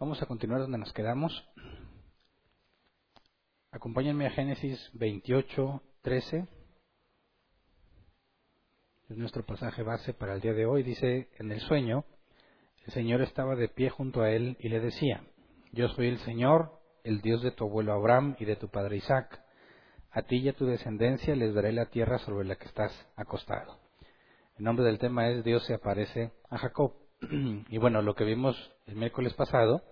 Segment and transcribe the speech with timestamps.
[0.00, 1.48] Vamos a continuar donde nos quedamos.
[3.70, 6.48] Acompáñenme a Génesis 28, 13.
[9.08, 10.82] Es nuestro pasaje base para el día de hoy.
[10.82, 12.04] Dice, en el sueño,
[12.84, 15.22] el Señor estaba de pie junto a él y le decía,
[15.70, 16.72] yo soy el Señor,
[17.04, 19.44] el Dios de tu abuelo Abraham y de tu padre Isaac.
[20.10, 23.78] A ti y a tu descendencia les daré la tierra sobre la que estás acostado.
[24.58, 27.03] El nombre del tema es Dios se aparece a Jacob.
[27.68, 29.82] y bueno, lo que vimos el miércoles pasado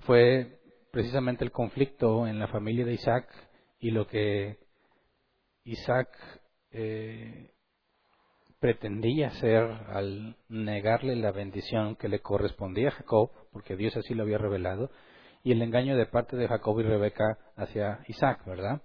[0.00, 3.28] fue precisamente el conflicto en la familia de Isaac
[3.78, 4.58] y lo que
[5.64, 6.08] Isaac
[6.70, 7.52] eh,
[8.62, 14.22] pretendía hacer al negarle la bendición que le correspondía a Jacob, porque Dios así lo
[14.22, 14.90] había revelado,
[15.42, 18.82] y el engaño de parte de Jacob y Rebeca hacia Isaac, ¿verdad?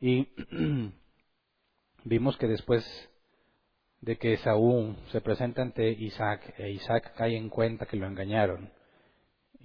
[0.00, 0.28] Y
[2.04, 2.84] vimos que después
[4.00, 8.70] de que Esaú se presenta ante Isaac e Isaac cae en cuenta que lo engañaron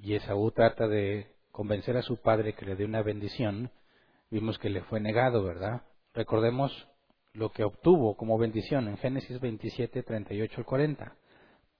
[0.05, 3.71] y Esaú trata de convencer a su padre que le dé una bendición,
[4.29, 5.81] vimos que le fue negado, ¿verdad?
[6.13, 6.71] Recordemos
[7.33, 11.15] lo que obtuvo como bendición en Génesis 27, 38 al 40.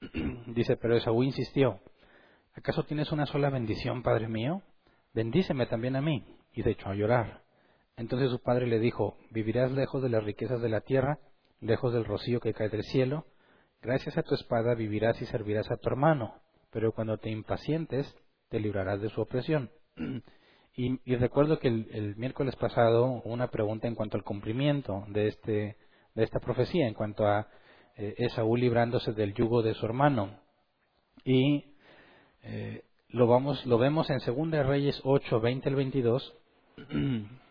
[0.48, 1.80] Dice, pero Esaú insistió,
[2.56, 4.64] ¿acaso tienes una sola bendición, padre mío?
[5.14, 6.26] Bendíceme también a mí.
[6.54, 7.44] Y de hecho a llorar.
[7.98, 11.20] Entonces su padre le dijo, vivirás lejos de las riquezas de la tierra,
[11.60, 13.26] lejos del rocío que cae del cielo.
[13.82, 16.42] Gracias a tu espada vivirás y servirás a tu hermano
[16.76, 18.14] pero cuando te impacientes,
[18.50, 19.72] te librarás de su opresión.
[20.78, 25.78] Y, recuerdo que el, miércoles pasado una pregunta en cuanto al cumplimiento de, este,
[26.16, 27.48] de esta profecía, en cuanto a
[27.96, 30.38] eh, Esaú librándose del yugo de su hermano.
[31.24, 31.64] Y
[32.44, 36.38] eh, lo, vamos, lo vemos en 2 Reyes 8, 20 al 22.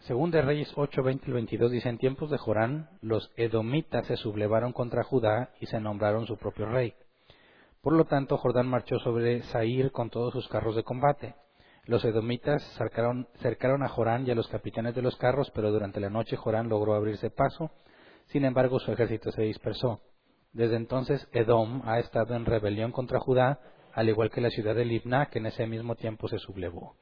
[0.00, 4.72] Segunda Reyes 8, 20 al 22 dice, en tiempos de Jorán, los edomitas se sublevaron
[4.72, 6.94] contra Judá y se nombraron su propio rey.
[7.82, 11.34] Por lo tanto, Jordán marchó sobre Sair con todos sus carros de combate.
[11.84, 16.00] Los edomitas cercaron, cercaron a Jorán y a los capitanes de los carros, pero durante
[16.00, 17.70] la noche Jorán logró abrirse paso.
[18.28, 20.00] Sin embargo, su ejército se dispersó.
[20.54, 23.60] Desde entonces, Edom ha estado en rebelión contra Judá,
[23.92, 26.96] al igual que la ciudad de Libna, que en ese mismo tiempo se sublevó.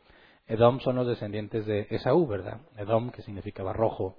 [0.48, 2.62] Edom son los descendientes de Esaú, ¿verdad?
[2.76, 4.16] Edom, que significaba rojo.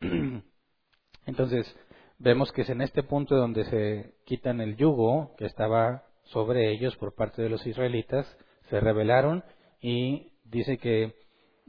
[1.26, 1.74] Entonces,
[2.18, 6.96] vemos que es en este punto donde se quitan el yugo que estaba sobre ellos
[6.96, 8.26] por parte de los israelitas,
[8.68, 9.42] se rebelaron
[9.80, 11.14] y dice que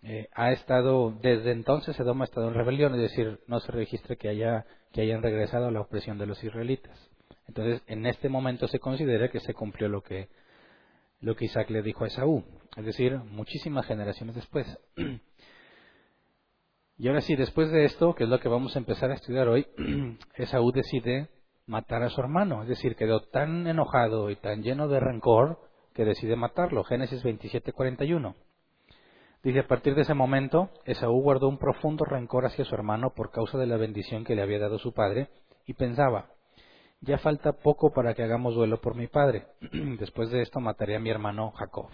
[0.04, 4.18] eh, ha estado, desde entonces Edom ha estado en rebelión, es decir, no se registra
[4.18, 7.10] que, haya, que hayan regresado a la opresión de los israelitas.
[7.48, 10.30] Entonces, en este momento se considera que se cumplió lo que,
[11.22, 12.44] lo que Isaac le dijo a Esaú,
[12.76, 14.68] es decir, muchísimas generaciones después.
[16.98, 19.48] Y ahora sí, después de esto, que es lo que vamos a empezar a estudiar
[19.48, 19.66] hoy,
[20.36, 21.30] Esaú decide
[21.66, 22.62] matar a su hermano.
[22.62, 25.58] Es decir, quedó tan enojado y tan lleno de rencor
[25.96, 26.84] que decide matarlo.
[26.84, 28.36] Génesis 27, 41.
[29.42, 33.32] Dice, a partir de ese momento, Esaú guardó un profundo rencor hacia su hermano por
[33.32, 35.30] causa de la bendición que le había dado su padre
[35.66, 36.30] y pensaba,
[37.02, 39.48] ya falta poco para que hagamos duelo por mi padre.
[40.00, 41.90] Después de esto mataré a mi hermano Jacob.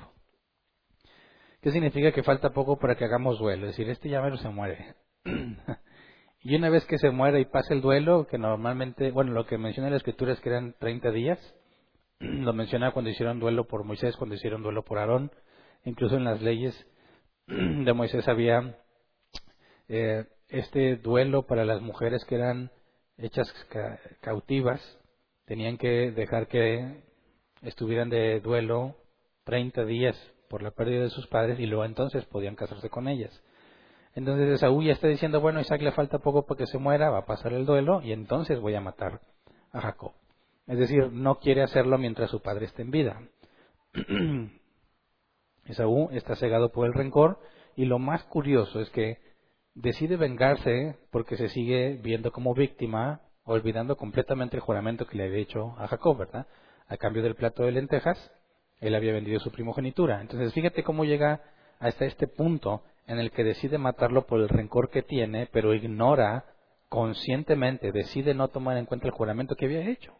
[1.62, 3.66] ¿Qué significa que falta poco para que hagamos duelo?
[3.66, 4.96] Es decir, este ya se muere.
[6.42, 9.58] y una vez que se muere y pasa el duelo, que normalmente, bueno, lo que
[9.58, 11.56] menciona la escritura es que eran 30 días,
[12.20, 15.32] lo menciona cuando hicieron duelo por Moisés, cuando hicieron duelo por Aarón,
[15.84, 16.86] incluso en las leyes
[17.48, 18.78] de Moisés había
[19.88, 22.72] eh, este duelo para las mujeres que eran
[23.18, 23.52] hechas
[24.22, 24.82] cautivas,
[25.46, 27.04] tenían que dejar que
[27.62, 28.96] estuvieran de duelo
[29.44, 30.16] 30 días
[30.50, 33.42] por la pérdida de sus padres y luego entonces podían casarse con ellas.
[34.16, 37.20] Entonces Esaú ya está diciendo, bueno, Isaac le falta poco para que se muera, va
[37.20, 39.22] a pasar el duelo y entonces voy a matar
[39.72, 40.14] a Jacob.
[40.66, 43.22] Es decir, no quiere hacerlo mientras su padre esté en vida.
[45.66, 47.40] Esaú está cegado por el rencor
[47.76, 49.20] y lo más curioso es que
[49.78, 55.38] decide vengarse porque se sigue viendo como víctima, olvidando completamente el juramento que le había
[55.38, 56.48] hecho a Jacob, ¿verdad?
[56.88, 58.32] A cambio del plato de lentejas,
[58.80, 60.20] él había vendido su primogenitura.
[60.22, 61.42] Entonces, fíjate cómo llega
[61.80, 66.46] hasta este punto en el que decide matarlo por el rencor que tiene, pero ignora
[66.90, 70.14] conscientemente decide no tomar en cuenta el juramento que había hecho.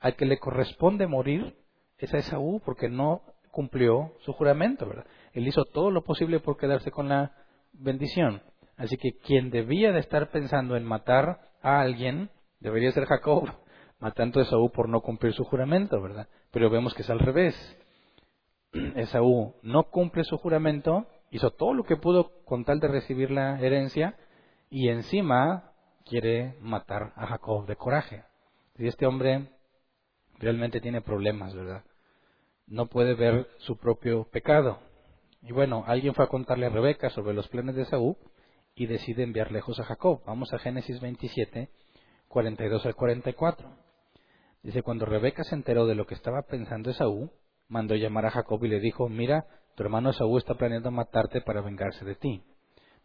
[0.00, 1.56] Al que le corresponde morir
[1.98, 5.06] es a Esaú porque no cumplió su juramento, ¿verdad?
[5.32, 7.32] Él hizo todo lo posible por quedarse con la
[7.72, 8.42] bendición.
[8.76, 12.30] Así que quien debía de estar pensando en matar a alguien
[12.60, 13.48] debería ser Jacob,
[14.00, 16.28] matando a Esaú por no cumplir su juramento, ¿verdad?
[16.50, 17.54] Pero vemos que es al revés.
[18.96, 23.60] Esaú no cumple su juramento, hizo todo lo que pudo con tal de recibir la
[23.60, 24.16] herencia
[24.70, 25.72] y encima
[26.04, 28.24] quiere matar a Jacob de coraje.
[28.76, 29.50] Y este hombre
[30.38, 31.84] realmente tiene problemas, ¿verdad?
[32.66, 34.80] No puede ver su propio pecado.
[35.42, 38.16] Y bueno, alguien fue a contarle a Rebeca sobre los planes de Esaú
[38.74, 40.22] y decide enviar lejos a Jacob.
[40.26, 41.70] Vamos a Génesis 27,
[42.28, 43.68] 42 al 44.
[44.62, 47.30] Dice, cuando Rebeca se enteró de lo que estaba pensando Esaú,
[47.68, 51.60] mandó llamar a Jacob y le dijo, mira, tu hermano Esaú está planeando matarte para
[51.60, 52.42] vengarse de ti.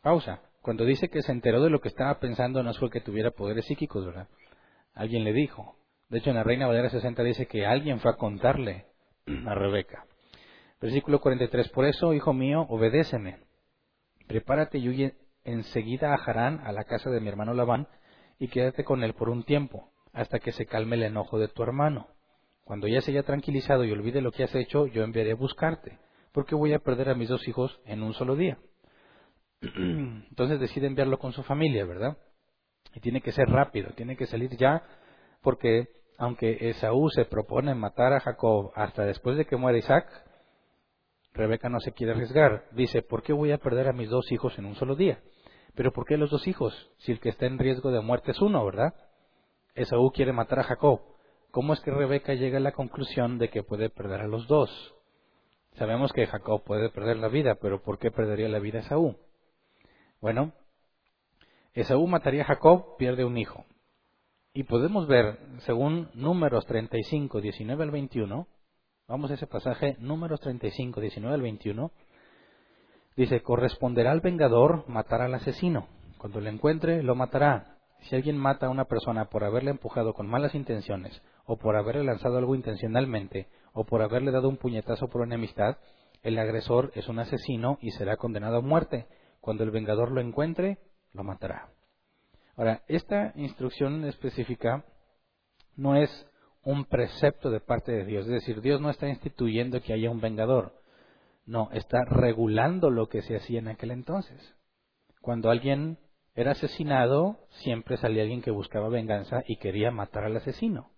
[0.01, 0.42] Pausa.
[0.62, 3.65] Cuando dice que se enteró de lo que estaba pensando, no fue que tuviera poderes
[3.65, 4.27] psíquicos, ¿verdad?
[4.94, 5.77] Alguien le dijo.
[6.10, 8.86] De hecho, en la Reina Valera 60 dice que alguien fue a contarle
[9.48, 10.06] a Rebeca.
[10.81, 11.69] Versículo 43.
[11.69, 13.39] Por eso, hijo mío, obedéceme.
[14.27, 15.15] Prepárate y huye
[15.51, 17.88] enseguida a Harán, a la casa de mi hermano Labán,
[18.38, 21.63] y quédate con él por un tiempo, hasta que se calme el enojo de tu
[21.63, 22.07] hermano.
[22.63, 26.00] Cuando ya se haya tranquilizado y olvide lo que has hecho, yo enviaré a buscarte,
[26.31, 28.57] porque voy a perder a mis dos hijos en un solo día.
[29.62, 32.18] Entonces decide enviarlo con su familia, ¿verdad?
[32.94, 34.84] Y tiene que ser rápido, tiene que salir ya,
[35.42, 35.88] porque
[36.18, 40.07] aunque Esaú se propone matar a Jacob hasta después de que muera Isaac,
[41.34, 42.66] Rebeca no se quiere arriesgar.
[42.72, 45.19] Dice, ¿por qué voy a perder a mis dos hijos en un solo día?
[45.75, 46.92] Pero ¿por qué los dos hijos?
[46.98, 48.94] Si el que está en riesgo de muerte es uno, ¿verdad?
[49.75, 51.01] Esaú quiere matar a Jacob.
[51.51, 54.69] ¿Cómo es que Rebeca llega a la conclusión de que puede perder a los dos?
[55.74, 59.16] Sabemos que Jacob puede perder la vida, pero ¿por qué perdería la vida Esaú?
[60.21, 60.51] Bueno,
[61.74, 63.65] Esaú mataría a Jacob, pierde un hijo.
[64.54, 68.48] Y podemos ver, según números 35, 19 al 21,
[69.07, 71.92] vamos a ese pasaje, números 35, 19 al 21,
[73.19, 75.88] dice, corresponderá al vengador matar al asesino.
[76.18, 77.75] Cuando le encuentre, lo matará.
[78.04, 82.06] Si alguien mata a una persona por haberle empujado con malas intenciones, o por haberle
[82.06, 85.77] lanzado algo intencionalmente, o por haberle dado un puñetazo por enemistad,
[86.24, 89.07] el agresor es un asesino y será condenado a muerte.
[89.42, 90.77] Cuando el vengador lo encuentre,
[91.12, 91.74] lo matará.
[92.56, 94.86] Ahora, esta instrucción específica
[95.75, 96.10] no es
[96.63, 100.22] un precepto de parte de Dios, es decir, Dios no está instituyendo que haya un
[100.22, 100.78] vengador,
[101.50, 104.56] no, está regulando lo que se hacía en aquel entonces.
[105.19, 105.98] Cuando alguien
[106.36, 110.92] era asesinado, siempre salía alguien que buscaba venganza y quería matar al asesino.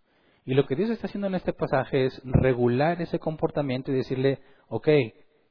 [0.43, 4.39] Y lo que Dios está haciendo en este pasaje es regular ese comportamiento y decirle,
[4.67, 4.89] ok,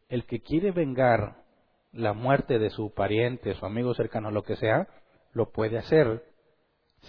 [0.08, 1.44] el que quiere vengar
[1.92, 4.86] la muerte de su pariente, su amigo cercano, lo que sea,
[5.32, 6.24] lo puede hacer,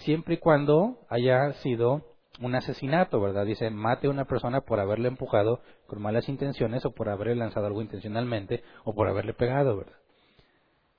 [0.05, 3.45] siempre y cuando haya sido un asesinato, ¿verdad?
[3.45, 7.67] Dice, mate a una persona por haberle empujado con malas intenciones o por haberle lanzado
[7.67, 9.97] algo intencionalmente o por haberle pegado, ¿verdad?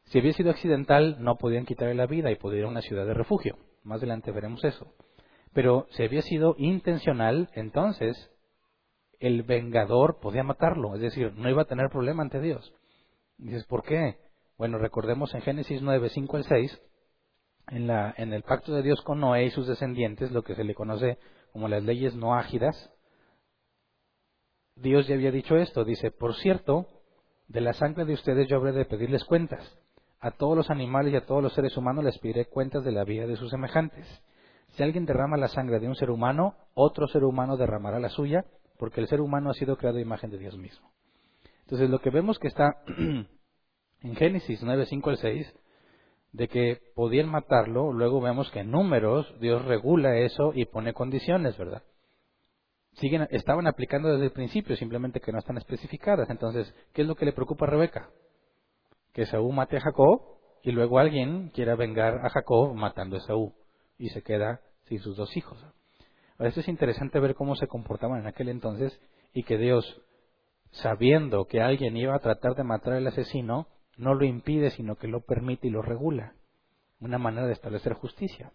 [0.05, 3.07] Si había sido accidental, no podían quitarle la vida y podía ir a una ciudad
[3.07, 3.57] de refugio.
[3.83, 4.93] Más adelante veremos eso.
[5.55, 8.31] Pero si había sido intencional, entonces
[9.21, 12.75] el vengador podía matarlo, es decir, no iba a tener problema ante Dios.
[13.39, 14.19] Dices, ¿por qué?
[14.59, 16.83] Bueno, recordemos en Génesis 9, 5 al 6,
[17.69, 20.65] en, la, en el pacto de Dios con Noé y sus descendientes, lo que se
[20.65, 21.19] le conoce
[21.53, 22.91] como las leyes no ágidas,
[24.77, 26.87] Dios ya había dicho esto, dice, por cierto,
[27.49, 29.79] de la sangre de ustedes yo habré de pedirles cuentas.
[30.21, 33.05] A todos los animales y a todos los seres humanos les pediré cuentas de la
[33.05, 34.07] vida de sus semejantes.
[34.71, 38.47] Si alguien derrama la sangre de un ser humano, otro ser humano derramará la suya,
[38.79, 40.91] porque el ser humano ha sido creado a imagen de Dios mismo.
[41.63, 42.83] Entonces lo que vemos que está
[44.01, 45.55] en Génesis 9, 5 al 6,
[46.33, 51.57] de que podían matarlo, luego vemos que en números Dios regula eso y pone condiciones,
[51.59, 51.83] ¿verdad?
[52.95, 56.29] Siguen, estaban aplicando desde el principio, simplemente que no están especificadas.
[56.29, 58.11] Entonces, ¿qué es lo que le preocupa a Rebeca?
[59.13, 60.21] Que Saúl mate a Jacob
[60.63, 63.53] y luego alguien quiera vengar a Jacob matando a Saúl
[63.99, 65.59] y se queda sin sus dos hijos.
[66.39, 68.99] Esto es interesante ver cómo se comportaban en aquel entonces
[69.33, 70.03] y que Dios,
[70.71, 75.09] sabiendo que alguien iba a tratar de matar al asesino, no lo impide, sino que
[75.09, 76.35] lo permite y lo regula.
[77.01, 78.53] Una manera de establecer justicia.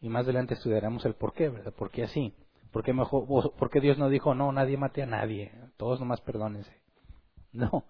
[0.00, 1.72] Y más adelante estudiaremos el por qué, ¿verdad?
[1.72, 2.34] ¿Por qué así?
[2.72, 5.52] ¿Por qué, mejor, ¿Por qué Dios no dijo, no, nadie mate a nadie?
[5.76, 6.72] Todos nomás perdónense.
[7.52, 7.84] No,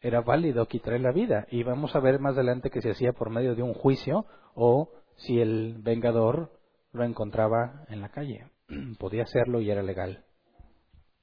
[0.00, 1.46] era válido quitarle la vida.
[1.50, 4.92] Y vamos a ver más adelante que se hacía por medio de un juicio o
[5.16, 6.52] si el vengador
[6.92, 8.46] lo encontraba en la calle.
[8.98, 10.24] Podía hacerlo y era legal.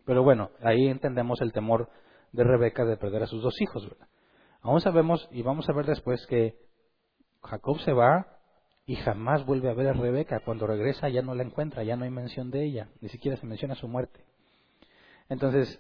[0.06, 1.90] Pero bueno, ahí entendemos el temor
[2.34, 3.90] de Rebeca de perder a sus dos hijos.
[3.90, 4.08] ¿verdad?
[4.66, 6.58] Aún sabemos y vamos a ver después que
[7.44, 8.36] Jacob se va,
[8.88, 10.40] y jamás vuelve a ver a Rebeca.
[10.40, 13.46] Cuando regresa ya no la encuentra, ya no hay mención de ella, ni siquiera se
[13.46, 14.24] menciona su muerte.
[15.30, 15.80] Entonces,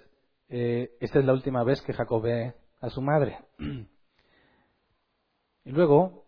[0.50, 3.40] eh, esta es la última vez que Jacob ve a su madre.
[5.66, 6.26] y luego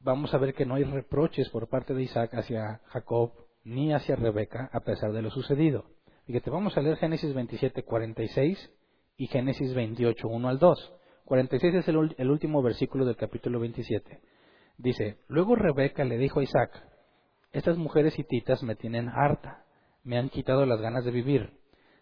[0.00, 3.32] vamos a ver que no hay reproches por parte de Isaac hacia Jacob
[3.64, 5.86] ni hacia Rebeca a pesar de lo sucedido.
[6.26, 8.70] Fíjate, vamos a leer Génesis 27, 46
[9.16, 10.92] y Génesis 28, 1 al 2.
[11.26, 14.20] 46 es el, el último versículo del capítulo 27.
[14.78, 16.70] Dice, luego Rebeca le dijo a Isaac,
[17.50, 19.64] estas mujeres hititas me tienen harta,
[20.04, 21.52] me han quitado las ganas de vivir.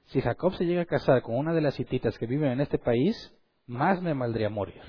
[0.07, 2.79] Si Jacob se llega a casar con una de las hititas que viven en este
[2.79, 3.35] país,
[3.67, 4.83] más me maldría morir.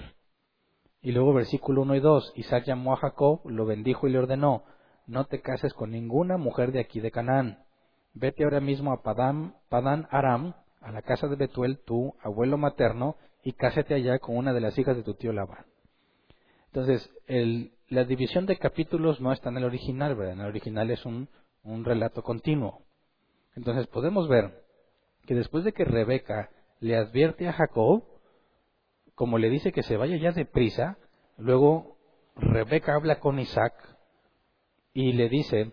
[1.01, 4.65] Y luego versículo 1 y 2, Isaac llamó a Jacob, lo bendijo y le ordenó,
[5.07, 7.59] no te cases con ninguna mujer de aquí de Canaán.
[8.13, 13.15] Vete ahora mismo a Padán, Padán Aram, a la casa de Betuel, tu abuelo materno,
[13.45, 15.67] y cásate allá con una de las hijas de tu tío Labán.
[16.65, 20.33] Entonces, el, la división de capítulos no está en el original, ¿verdad?
[20.33, 21.29] En el original es un,
[21.63, 22.81] un relato continuo.
[23.55, 24.63] Entonces, podemos ver
[25.27, 26.49] que después de que Rebeca
[26.79, 28.03] le advierte a Jacob,
[29.13, 30.97] como le dice que se vaya ya deprisa,
[31.37, 31.97] luego
[32.35, 33.75] Rebeca habla con Isaac
[34.91, 35.71] y le dice,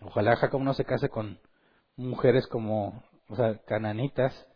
[0.00, 1.38] ojalá Jacob no se case con
[1.94, 4.48] mujeres como, o sea, cananitas,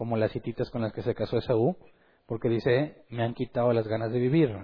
[0.00, 1.76] como las hititas con las que se casó Esaú,
[2.24, 4.56] porque dice, me han quitado las ganas de vivir.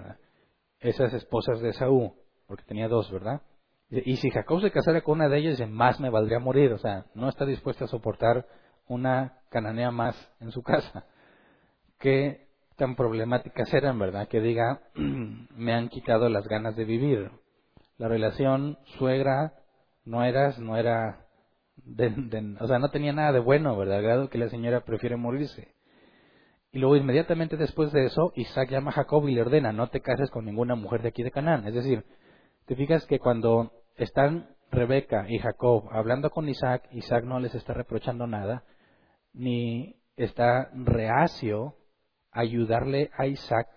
[0.79, 2.15] Esas esposas de Esaú,
[2.47, 3.43] porque tenía dos, ¿verdad?
[3.91, 6.73] Y si Jacob se casara con una de ellas, más me valdría morir.
[6.73, 8.47] O sea, no está dispuesta a soportar
[8.87, 11.05] una cananea más en su casa.
[11.99, 14.27] Qué tan problemáticas eran, ¿verdad?
[14.27, 17.29] Que diga, me han quitado las ganas de vivir.
[17.99, 19.53] La relación suegra,
[20.03, 20.57] no eras,
[22.59, 24.01] o sea, no tenía nada de bueno, ¿verdad?
[24.01, 25.75] Grado que la señora prefiere morirse.
[26.71, 30.01] Y luego inmediatamente después de eso, Isaac llama a Jacob y le ordena, no te
[30.01, 31.65] cases con ninguna mujer de aquí de Canaán.
[31.67, 32.05] Es decir,
[32.65, 37.73] te fijas que cuando están Rebeca y Jacob hablando con Isaac, Isaac no les está
[37.73, 38.63] reprochando nada,
[39.33, 41.75] ni está reacio
[42.31, 43.67] a ayudarle a Isaac,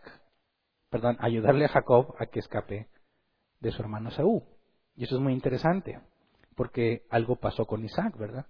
[0.90, 2.88] perdón, ayudarle a Jacob a que escape
[3.60, 4.42] de su hermano Saúl.
[4.96, 6.00] Y eso es muy interesante,
[6.56, 8.46] porque algo pasó con Isaac, ¿verdad?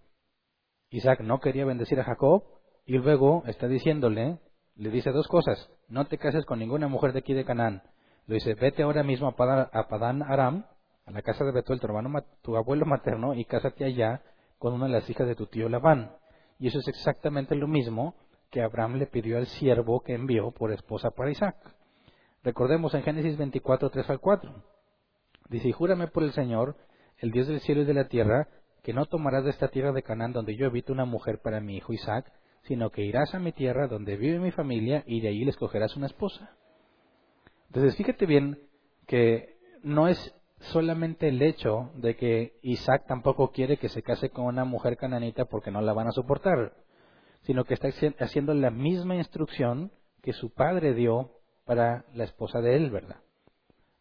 [0.90, 2.44] Isaac no quería bendecir a Jacob
[2.84, 4.38] y luego está diciéndole,
[4.74, 7.82] le dice dos cosas, no te cases con ninguna mujer de aquí de Canaán.
[8.26, 9.36] Le dice, vete ahora mismo a
[9.88, 10.66] Padán, Aram,
[11.04, 14.22] a la casa de Betuel, tu hermano, tu abuelo materno, y cásate allá
[14.58, 16.12] con una de las hijas de tu tío Labán.
[16.58, 18.14] Y eso es exactamente lo mismo
[18.50, 21.56] que Abraham le pidió al siervo que envió por esposa para Isaac.
[22.42, 24.64] Recordemos en Génesis 24, 3 al 4.
[25.48, 26.76] Dice, júrame por el Señor,
[27.20, 28.48] el Dios del cielo y de la tierra,
[28.82, 31.76] que no tomarás de esta tierra de Canaán donde yo habito una mujer para mi
[31.76, 35.44] hijo Isaac, sino que irás a mi tierra donde vive mi familia y de ahí
[35.44, 36.56] le escogerás una esposa.
[37.68, 38.58] Entonces, fíjate bien
[39.06, 44.46] que no es solamente el hecho de que Isaac tampoco quiere que se case con
[44.46, 46.74] una mujer cananita porque no la van a soportar,
[47.42, 49.90] sino que está haciendo la misma instrucción
[50.22, 51.32] que su padre dio
[51.64, 53.20] para la esposa de él, ¿verdad?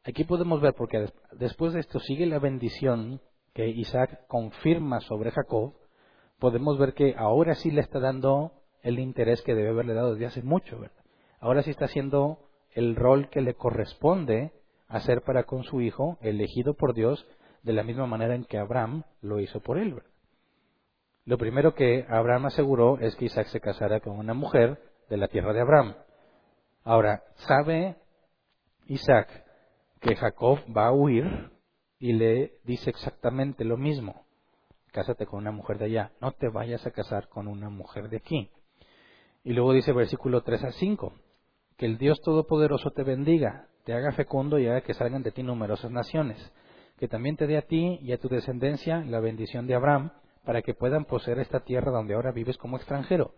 [0.05, 3.21] Aquí podemos ver, porque después de esto sigue la bendición
[3.53, 5.73] que Isaac confirma sobre Jacob,
[6.39, 10.27] podemos ver que ahora sí le está dando el interés que debe haberle dado desde
[10.27, 11.03] hace mucho, ¿verdad?
[11.39, 12.39] Ahora sí está haciendo
[12.71, 14.53] el rol que le corresponde
[14.87, 17.25] hacer para con su hijo, elegido por Dios,
[17.63, 20.01] de la misma manera en que Abraham lo hizo por él.
[21.25, 24.79] Lo primero que Abraham aseguró es que Isaac se casara con una mujer
[25.09, 25.95] de la tierra de Abraham.
[26.83, 27.97] Ahora, ¿sabe
[28.87, 29.45] Isaac
[29.99, 31.51] que Jacob va a huir
[31.99, 34.25] y le dice exactamente lo mismo?
[34.91, 38.17] Cásate con una mujer de allá, no te vayas a casar con una mujer de
[38.17, 38.49] aquí.
[39.43, 41.13] Y luego dice versículo 3 a 5,
[41.77, 45.43] que el Dios Todopoderoso te bendiga, te haga fecundo y haga que salgan de ti
[45.43, 46.51] numerosas naciones,
[46.97, 50.11] que también te dé a ti y a tu descendencia la bendición de Abraham,
[50.43, 53.33] para que puedan poseer esta tierra donde ahora vives como extranjero,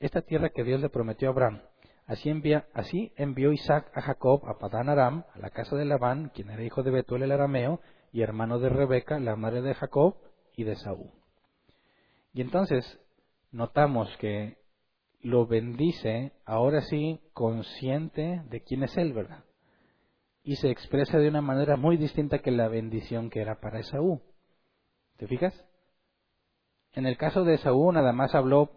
[0.00, 1.60] esta tierra que Dios le prometió a Abraham.
[2.08, 6.30] Así, envía, así envió Isaac a Jacob a Padán Aram, a la casa de Labán,
[6.34, 10.16] quien era hijo de Betuel el arameo, y hermano de Rebeca, la madre de Jacob,
[10.56, 11.12] y de Saúl.
[12.32, 13.00] Y entonces
[13.52, 14.58] notamos que
[15.20, 19.44] lo bendice, ahora sí, consciente de quién es él, ¿verdad?
[20.48, 24.22] y se expresa de una manera muy distinta que la bendición que era para Esaú.
[25.18, 25.52] ¿Te fijas?
[26.94, 28.70] En el caso de Esaú nada más habló,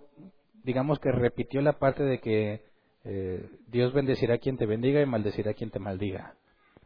[0.65, 2.65] digamos que repitió la parte de que
[3.03, 6.35] eh, Dios bendecirá a quien te bendiga y maldecirá a quien te maldiga.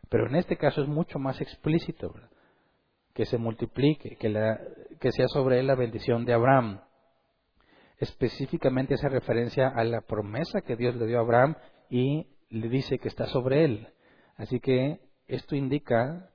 [0.09, 2.13] Pero en este caso es mucho más explícito,
[3.13, 4.59] que se multiplique, que, la,
[4.99, 6.81] que sea sobre él la bendición de Abraham.
[7.97, 11.55] Específicamente hace referencia a la promesa que Dios le dio a Abraham
[11.89, 13.87] y le dice que está sobre él.
[14.35, 16.29] Así que esto indica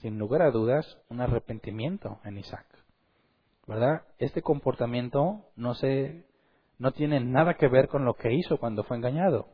[0.00, 2.66] sin lugar a dudas, un arrepentimiento en Isaac.
[3.66, 4.02] ¿Verdad?
[4.18, 6.24] Este comportamiento no se
[6.78, 9.48] no tiene nada que ver con lo que hizo cuando fue engañado.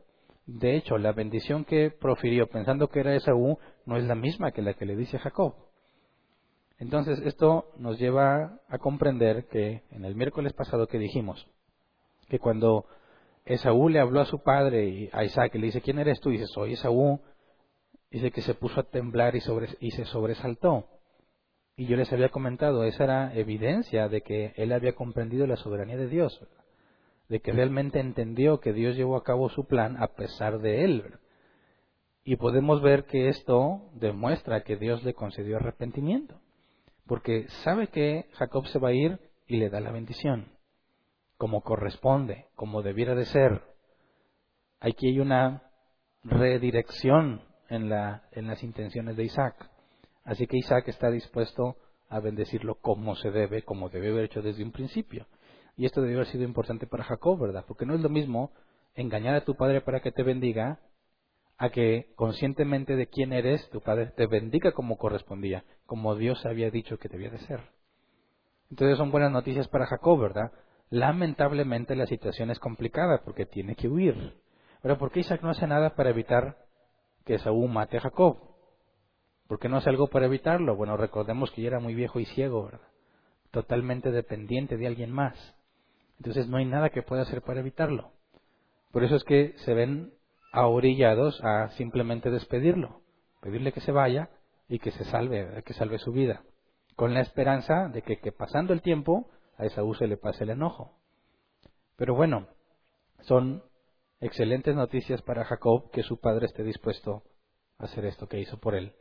[0.45, 4.61] De hecho, la bendición que profirió pensando que era Esaú no es la misma que
[4.61, 5.55] la que le dice Jacob.
[6.77, 11.47] Entonces, esto nos lleva a comprender que en el miércoles pasado que dijimos
[12.29, 12.85] que cuando
[13.45, 16.29] Esaú le habló a su padre y a Isaac y le dice, ¿quién eres tú?
[16.29, 17.21] Y dice, soy Esaú.
[18.11, 19.39] Dice que se puso a temblar y,
[19.79, 20.87] y se sobresaltó.
[21.75, 25.97] Y yo les había comentado, esa era evidencia de que él había comprendido la soberanía
[25.97, 26.39] de Dios
[27.29, 31.03] de que realmente entendió que Dios llevó a cabo su plan a pesar de él.
[32.23, 36.39] Y podemos ver que esto demuestra que Dios le concedió arrepentimiento,
[37.05, 40.47] porque sabe que Jacob se va a ir y le da la bendición,
[41.37, 43.61] como corresponde, como debiera de ser.
[44.79, 45.63] Aquí hay una
[46.23, 49.69] redirección en, la, en las intenciones de Isaac.
[50.23, 51.77] Así que Isaac está dispuesto
[52.09, 55.27] a bendecirlo como se debe, como debe haber hecho desde un principio.
[55.77, 57.65] Y esto debió haber sido importante para Jacob, ¿verdad?
[57.67, 58.51] Porque no es lo mismo
[58.95, 60.79] engañar a tu padre para que te bendiga
[61.57, 66.69] a que conscientemente de quién eres, tu padre te bendiga como correspondía, como Dios había
[66.69, 67.61] dicho que debía de ser.
[68.69, 70.51] Entonces son buenas noticias para Jacob, ¿verdad?
[70.89, 74.35] Lamentablemente la situación es complicada porque tiene que huir.
[74.81, 76.57] Pero ¿por qué Isaac no hace nada para evitar
[77.25, 78.37] que Saúl mate a Jacob?
[79.47, 80.75] ¿Por qué no hace algo para evitarlo?
[80.75, 82.87] Bueno, recordemos que ya era muy viejo y ciego, ¿verdad?
[83.51, 85.55] Totalmente dependiente de alguien más.
[86.17, 88.11] Entonces no hay nada que pueda hacer para evitarlo.
[88.91, 90.13] Por eso es que se ven
[90.51, 93.01] ahorillados a simplemente despedirlo,
[93.41, 94.29] pedirle que se vaya
[94.69, 96.43] y que se salve, que salve su vida,
[96.95, 100.97] con la esperanza de que, pasando el tiempo a Esaú se le pase el enojo.
[101.97, 102.47] Pero bueno,
[103.21, 103.63] son
[104.21, 107.23] excelentes noticias para Jacob que su padre esté dispuesto
[107.77, 108.93] a hacer esto que hizo por él.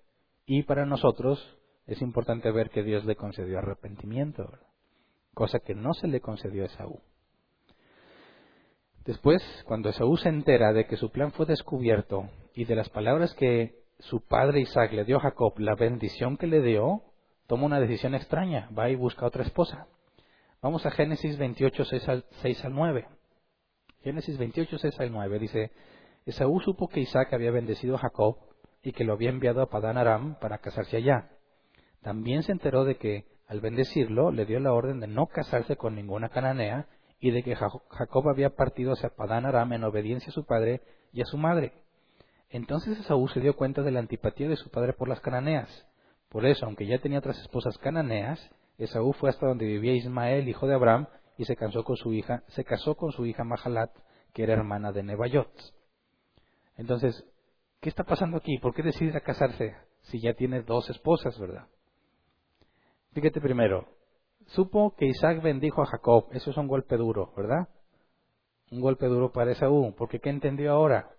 [0.46, 4.50] Y para nosotros es importante ver que Dios le concedió arrepentimiento
[5.34, 7.00] cosa que no se le concedió a Esaú.
[9.04, 13.34] Después, cuando Esaú se entera de que su plan fue descubierto y de las palabras
[13.34, 17.02] que su padre Isaac le dio a Jacob, la bendición que le dio,
[17.46, 19.86] toma una decisión extraña, va y busca otra esposa.
[20.62, 23.06] Vamos a Génesis 28, 6 al, 6 al 9.
[24.02, 25.70] Génesis 28, 6 al 9 dice,
[26.24, 28.38] Esaú supo que Isaac había bendecido a Jacob
[28.82, 31.30] y que lo había enviado a Padán Aram para casarse allá.
[32.02, 35.94] También se enteró de que al bendecirlo, le dio la orden de no casarse con
[35.94, 36.86] ninguna cananea
[37.20, 41.22] y de que Jacob había partido hacia Padán Aram en obediencia a su padre y
[41.22, 41.72] a su madre.
[42.50, 45.86] Entonces Esaú se dio cuenta de la antipatía de su padre por las cananeas.
[46.28, 50.66] Por eso, aunque ya tenía otras esposas cananeas, Esaú fue hasta donde vivía Ismael, hijo
[50.66, 53.90] de Abraham, y se casó con su hija, se casó con su hija Mahalat,
[54.32, 55.50] que era hermana de Nebayot.
[56.76, 57.24] Entonces,
[57.80, 58.58] ¿qué está pasando aquí?
[58.58, 61.66] ¿Por qué decide casarse si ya tiene dos esposas, verdad?
[63.14, 63.86] Fíjate primero,
[64.46, 66.26] supo que Isaac bendijo a Jacob.
[66.32, 67.68] Eso es un golpe duro, ¿verdad?
[68.72, 71.10] Un golpe duro para Esaú, porque ¿qué entendió ahora?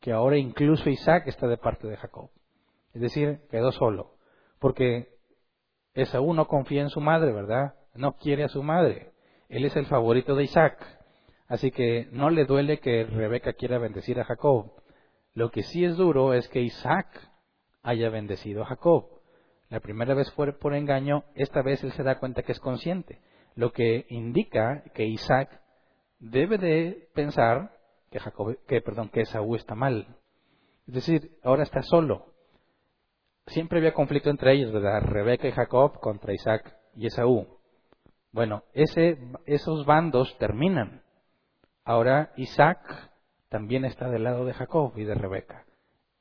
[0.00, 2.30] Que ahora incluso Isaac está de parte de Jacob.
[2.92, 4.16] Es decir, quedó solo.
[4.58, 5.16] Porque
[5.94, 7.74] Esaú no confía en su madre, ¿verdad?
[7.94, 9.12] No quiere a su madre.
[9.48, 10.76] Él es el favorito de Isaac.
[11.46, 14.72] Así que no le duele que Rebeca quiera bendecir a Jacob.
[15.34, 17.06] Lo que sí es duro es que Isaac
[17.82, 19.17] haya bendecido a Jacob.
[19.70, 23.20] La primera vez fue por engaño, esta vez él se da cuenta que es consciente,
[23.54, 25.60] lo que indica que Isaac
[26.18, 27.72] debe de pensar
[28.10, 30.16] que, Jacob, que, perdón, que Esaú está mal.
[30.86, 32.32] Es decir, ahora está solo.
[33.46, 35.02] Siempre había conflicto entre ellos, ¿verdad?
[35.02, 37.46] Rebeca y Jacob contra Isaac y Esaú.
[38.32, 41.02] Bueno, ese, esos bandos terminan.
[41.84, 42.80] Ahora Isaac
[43.48, 45.64] también está del lado de Jacob y de Rebeca.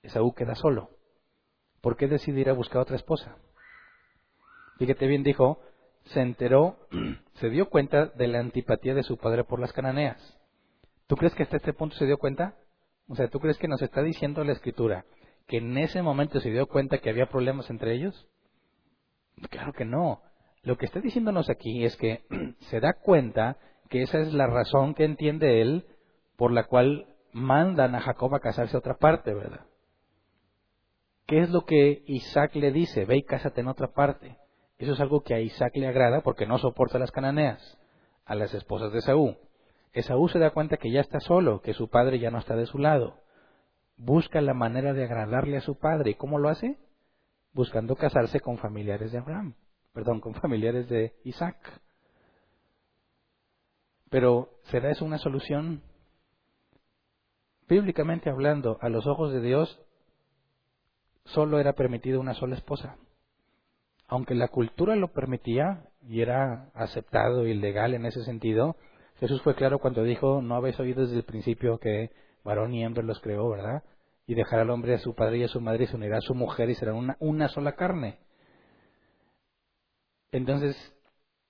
[0.01, 0.96] Esaú queda solo.
[1.87, 3.37] ¿Por qué decidir a buscar otra esposa?
[4.77, 5.61] Fíjate bien, dijo,
[6.07, 6.75] se enteró,
[7.39, 10.37] se dio cuenta de la antipatía de su padre por las cananeas.
[11.07, 12.55] ¿Tú crees que hasta este punto se dio cuenta?
[13.07, 15.05] O sea, ¿tú crees que nos está diciendo la escritura
[15.47, 18.27] que en ese momento se dio cuenta que había problemas entre ellos?
[19.49, 20.21] Claro que no.
[20.63, 22.25] Lo que está diciéndonos aquí es que
[22.69, 25.85] se da cuenta que esa es la razón que entiende él
[26.35, 29.61] por la cual mandan a Jacob a casarse a otra parte, ¿verdad?
[31.27, 33.03] ¿Qué es lo que Isaac le dice?
[33.03, 34.37] Ve y cásate en otra parte.
[34.77, 37.77] Eso es algo que a Isaac le agrada porque no soporta a las cananeas,
[38.25, 39.35] a las esposas de Esaú.
[39.91, 42.65] Esaú se da cuenta que ya está solo, que su padre ya no está de
[42.65, 43.19] su lado.
[43.97, 46.11] Busca la manera de agradarle a su padre.
[46.11, 46.77] ¿Y cómo lo hace?
[47.51, 49.55] Buscando casarse con familiares de Abraham,
[49.93, 51.57] perdón, con familiares de Isaac.
[54.09, 55.81] Pero ¿será eso una solución?
[57.67, 59.81] Bíblicamente hablando, a los ojos de Dios,
[61.27, 62.97] solo era permitido una sola esposa.
[64.09, 68.77] aunque la cultura lo permitía y era aceptado y legal en ese sentido,
[69.19, 72.11] Jesús fue claro cuando dijo, no habéis oído desde el principio que
[72.43, 73.83] varón y hembra los creó, ¿verdad?
[74.25, 76.21] Y dejará al hombre a su padre y a su madre y se unirá a
[76.21, 78.19] su mujer y será una, una sola carne.
[80.31, 80.75] Entonces,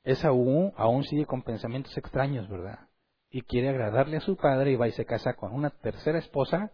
[0.04, 2.88] Esaú aún sigue con pensamientos extraños, ¿verdad?
[3.30, 6.72] Y quiere agradarle a su padre y va y se casa con una tercera esposa,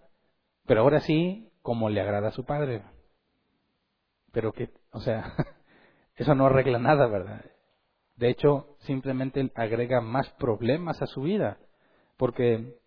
[0.66, 2.84] pero ahora sí, como le agrada a su padre.
[4.32, 5.34] Pero que, o sea,
[6.16, 7.44] eso no arregla nada, ¿verdad?
[8.16, 11.58] De hecho, simplemente agrega más problemas a su vida,
[12.18, 12.78] porque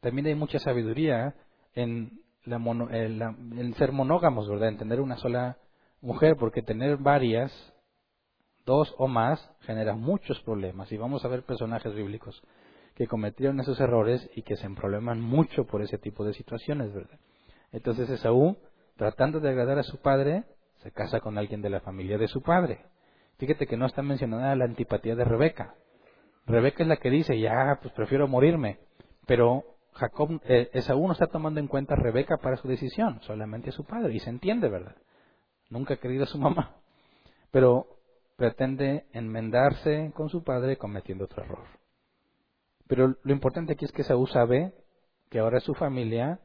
[0.00, 1.34] también hay mucha sabiduría
[1.74, 4.68] en, la en, ser monógamos, ¿verdad?
[4.68, 5.56] En tener una sola
[6.02, 7.52] mujer, porque tener varias,
[8.66, 10.90] dos o más, genera muchos problemas.
[10.92, 12.42] Y vamos a ver personajes bíblicos
[12.96, 17.18] que cometieron esos errores y que se probleman mucho por ese tipo de situaciones, ¿verdad?
[17.72, 18.56] Entonces Esaú,
[18.96, 20.44] tratando de agradar a su padre,
[20.82, 22.84] se casa con alguien de la familia de su padre.
[23.38, 25.74] Fíjate que no está mencionada la antipatía de Rebeca.
[26.46, 28.78] Rebeca es la que dice, ya, pues prefiero morirme.
[29.26, 33.70] Pero Jacob, eh, Esaú no está tomando en cuenta a Rebeca para su decisión, solamente
[33.70, 34.14] a su padre.
[34.14, 34.96] Y se entiende, ¿verdad?
[35.68, 36.76] Nunca ha querido a su mamá.
[37.50, 37.86] Pero
[38.36, 41.64] pretende enmendarse con su padre cometiendo otro error.
[42.86, 44.72] Pero lo importante aquí es que Esaú sabe
[45.28, 46.40] que ahora su familia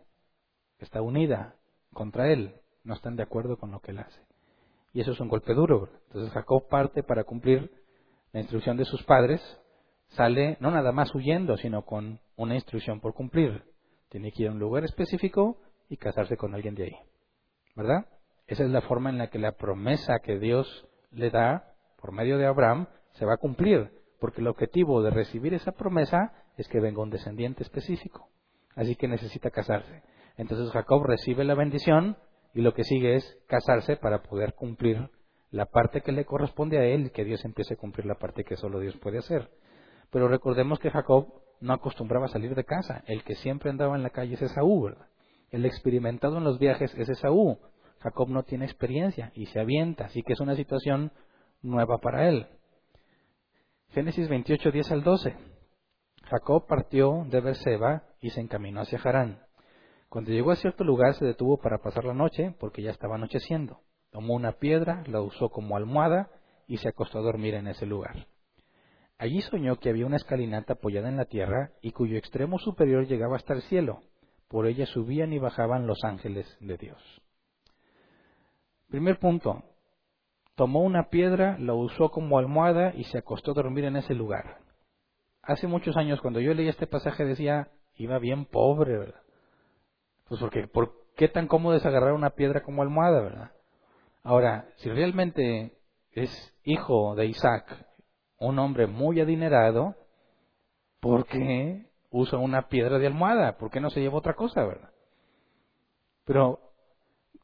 [0.80, 1.56] está unida
[1.94, 2.56] contra él.
[2.84, 4.22] No están de acuerdo con lo que él hace.
[4.94, 5.90] Y eso es un golpe duro.
[6.08, 7.72] Entonces Jacob parte para cumplir
[8.32, 9.42] la instrucción de sus padres,
[10.10, 13.64] sale no nada más huyendo, sino con una instrucción por cumplir.
[14.10, 15.58] Tiene que ir a un lugar específico
[15.90, 16.96] y casarse con alguien de ahí.
[17.76, 18.06] ¿Verdad?
[18.48, 22.38] Esa es la forma en la que la promesa que Dios le da por medio
[22.38, 26.80] de Abraham se va a cumplir, porque el objetivo de recibir esa promesa es que
[26.80, 28.30] venga un descendiente específico.
[28.76, 30.04] Así que necesita casarse.
[30.38, 32.18] Entonces Jacob recibe la bendición
[32.54, 35.10] y lo que sigue es casarse para poder cumplir
[35.52, 38.44] la parte que le corresponde a él y que Dios empiece a cumplir la parte
[38.44, 39.50] que solo Dios puede hacer.
[40.12, 41.28] Pero recordemos que Jacob
[41.62, 43.04] no acostumbraba a salir de casa.
[43.08, 45.08] El que siempre andaba en la calle es Esaú, ¿verdad?
[45.52, 47.58] El experimentado en los viajes es Esaú.
[48.00, 51.12] Jacob no tiene experiencia y se avienta, así que es una situación
[51.62, 52.48] nueva para él.
[53.90, 55.36] Génesis 28, 10 al 12.
[56.24, 59.45] Jacob partió de Berseba y se encaminó hacia Harán.
[60.16, 63.82] Cuando llegó a cierto lugar se detuvo para pasar la noche porque ya estaba anocheciendo.
[64.12, 66.30] Tomó una piedra, la usó como almohada
[66.68, 68.26] y se acostó a dormir en ese lugar.
[69.18, 73.36] Allí soñó que había una escalinata apoyada en la tierra y cuyo extremo superior llegaba
[73.36, 74.04] hasta el cielo.
[74.48, 77.22] Por ella subían y bajaban los ángeles de Dios.
[78.88, 79.66] Primer punto.
[80.56, 84.60] Tomó una piedra, la usó como almohada y se acostó a dormir en ese lugar.
[85.42, 89.25] Hace muchos años, cuando yo leí este pasaje, decía, iba bien pobre, ¿verdad?
[90.28, 93.52] Pues porque, ¿por qué tan cómodo es agarrar una piedra como almohada, verdad?
[94.24, 95.78] Ahora, si realmente
[96.12, 96.30] es
[96.64, 97.86] hijo de Isaac,
[98.40, 99.96] un hombre muy adinerado,
[101.00, 103.58] ¿por qué usa una piedra de almohada?
[103.58, 104.90] ¿Por qué no se lleva otra cosa, verdad?
[106.26, 106.60] Pero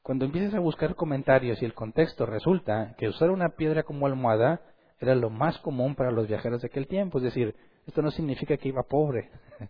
[0.01, 4.61] cuando empiezas a buscar comentarios y el contexto resulta que usar una piedra como almohada
[4.99, 8.57] era lo más común para los viajeros de aquel tiempo, es decir, esto no significa
[8.57, 9.29] que iba pobre,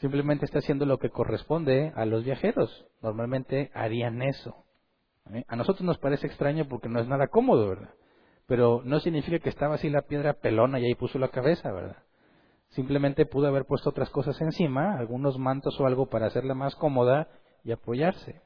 [0.00, 2.86] Simplemente está haciendo lo que corresponde a los viajeros.
[3.02, 4.64] Normalmente harían eso.
[5.32, 5.44] ¿Eh?
[5.46, 7.90] A nosotros nos parece extraño porque no es nada cómodo, ¿verdad?
[8.46, 11.98] Pero no significa que estaba así la piedra pelona y ahí puso la cabeza, ¿verdad?
[12.70, 17.28] Simplemente pudo haber puesto otras cosas encima, algunos mantos o algo para hacerla más cómoda
[17.62, 18.40] y apoyarse.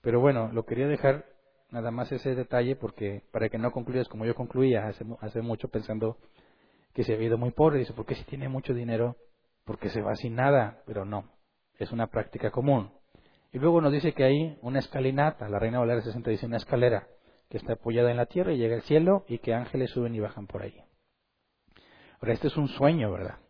[0.00, 1.26] Pero bueno, lo quería dejar
[1.70, 5.68] nada más ese detalle porque para que no concluyas como yo concluía hace, hace mucho
[5.68, 6.16] pensando
[6.92, 7.78] que se había ido muy pobre.
[7.78, 9.16] Dice, ¿por qué si tiene mucho dinero
[9.64, 11.30] porque se va sin nada, pero no,
[11.78, 12.92] es una práctica común.
[13.52, 17.06] Y luego nos dice que hay una escalinata, la Reina Valera 60 dice una escalera
[17.50, 20.20] que está apoyada en la tierra y llega al cielo y que ángeles suben y
[20.20, 20.74] bajan por ahí.
[22.20, 23.40] Ahora, este es un sueño, ¿verdad?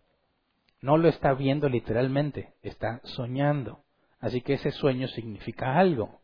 [0.80, 3.84] No lo está viendo literalmente, está soñando.
[4.18, 6.20] Así que ese sueño significa algo.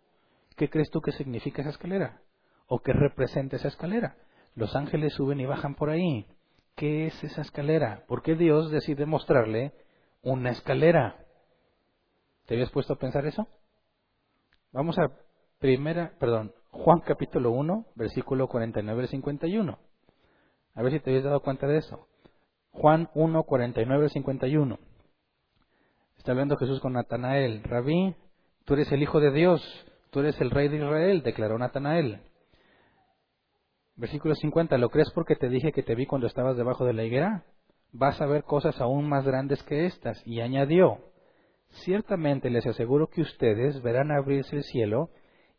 [0.56, 2.20] ¿Qué crees tú que significa esa escalera?
[2.66, 4.16] ¿O qué representa esa escalera?
[4.56, 6.26] Los ángeles suben y bajan por ahí.
[6.78, 8.04] ¿Qué es esa escalera?
[8.06, 9.72] ¿Por qué Dios decide mostrarle
[10.22, 11.16] una escalera?
[12.46, 13.48] ¿Te habías puesto a pensar eso?
[14.72, 15.10] Vamos a
[15.58, 19.78] primera, perdón, Juan capítulo 1, versículo 49 al 51.
[20.74, 22.06] A ver si te habías dado cuenta de eso.
[22.70, 24.78] Juan 1, 49 al 51.
[26.16, 27.64] Está hablando Jesús con Natanael.
[27.64, 28.14] Rabí,
[28.64, 29.60] tú eres el Hijo de Dios,
[30.10, 32.20] tú eres el Rey de Israel, declaró Natanael.
[33.98, 37.04] Versículo 50, ¿lo crees porque te dije que te vi cuando estabas debajo de la
[37.04, 37.44] higuera?
[37.92, 40.26] Vas a ver cosas aún más grandes que estas.
[40.26, 40.98] Y añadió,
[41.84, 45.10] ciertamente les aseguro que ustedes verán abrirse el cielo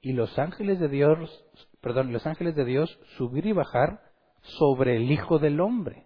[0.02, 1.46] y los ángeles de Dios
[1.82, 4.02] perdón, los ángeles de Dios subir y bajar
[4.42, 6.06] sobre el Hijo del Hombre.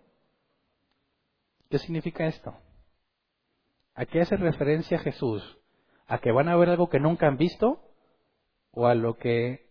[1.69, 2.55] ¿Qué significa esto?
[3.95, 5.59] ¿A qué hace referencia Jesús?
[6.07, 7.79] ¿A que van a ver algo que nunca han visto?
[8.71, 9.69] ¿O a lo que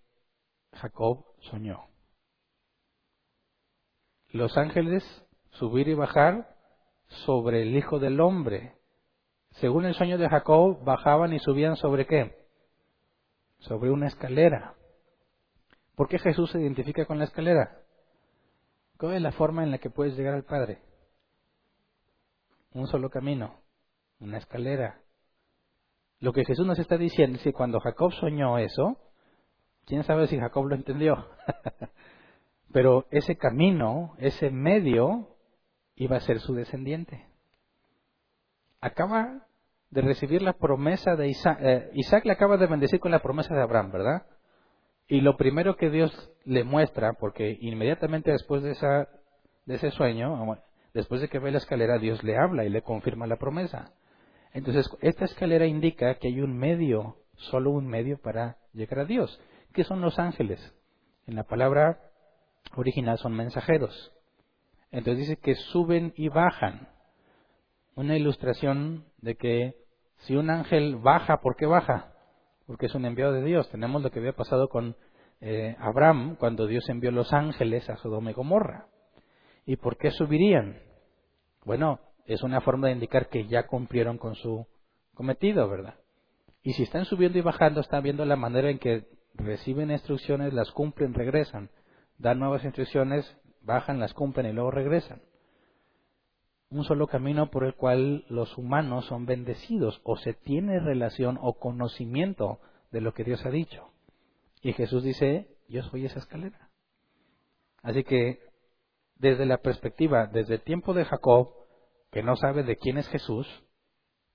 [0.72, 1.91] Jacob soñó?
[4.33, 5.05] Los ángeles
[5.51, 6.57] subir y bajar
[7.27, 8.79] sobre el Hijo del Hombre.
[9.51, 12.35] Según el sueño de Jacob, bajaban y subían sobre qué?
[13.59, 14.75] Sobre una escalera.
[15.95, 17.83] ¿Por qué Jesús se identifica con la escalera?
[18.97, 20.81] ¿Cuál es la forma en la que puedes llegar al Padre?
[22.73, 23.61] Un solo camino,
[24.18, 25.03] una escalera.
[26.21, 28.97] Lo que Jesús nos está diciendo es que cuando Jacob soñó eso,
[29.85, 31.16] quién sabe si Jacob lo entendió,
[32.72, 35.37] pero ese camino, ese medio,
[35.94, 37.26] iba a ser su descendiente.
[38.80, 39.46] Acaba
[39.90, 43.54] de recibir la promesa de Isaac, eh, Isaac le acaba de bendecir con la promesa
[43.54, 44.26] de Abraham, ¿verdad?
[45.06, 49.08] Y lo primero que Dios le muestra, porque inmediatamente después de, esa,
[49.66, 50.58] de ese sueño,
[50.94, 53.92] después de que ve la escalera, Dios le habla y le confirma la promesa.
[54.54, 59.40] Entonces, esta escalera indica que hay un medio, solo un medio para llegar a Dios.
[59.72, 60.74] ¿Qué son los ángeles?
[61.26, 62.00] En la palabra
[62.77, 64.12] original son mensajeros.
[64.90, 66.88] Entonces dice que suben y bajan.
[67.94, 69.77] Una ilustración de que
[70.18, 72.12] si un ángel baja, ¿por qué baja?
[72.66, 73.68] Porque es un enviado de Dios.
[73.70, 74.96] Tenemos lo que había pasado con
[75.40, 78.87] eh, Abraham cuando Dios envió los ángeles a Sodoma y Gomorra.
[79.66, 80.81] ¿Y por qué subirían?
[81.64, 84.66] Bueno, es una forma de indicar que ya cumplieron con su
[85.14, 85.94] cometido, ¿verdad?
[86.62, 90.70] Y si están subiendo y bajando, están viendo la manera en que reciben instrucciones, las
[90.70, 91.70] cumplen, regresan,
[92.22, 95.20] dan nuevas instrucciones, bajan, las cumplen y luego regresan.
[96.70, 101.58] Un solo camino por el cual los humanos son bendecidos o se tiene relación o
[101.58, 102.61] conocimiento
[102.92, 103.90] de lo que Dios ha dicho.
[104.62, 106.70] Y Jesús dice, yo soy esa escalera.
[107.82, 108.38] Así que
[109.16, 111.50] desde la perspectiva, desde el tiempo de Jacob,
[112.12, 113.48] que no sabe de quién es Jesús,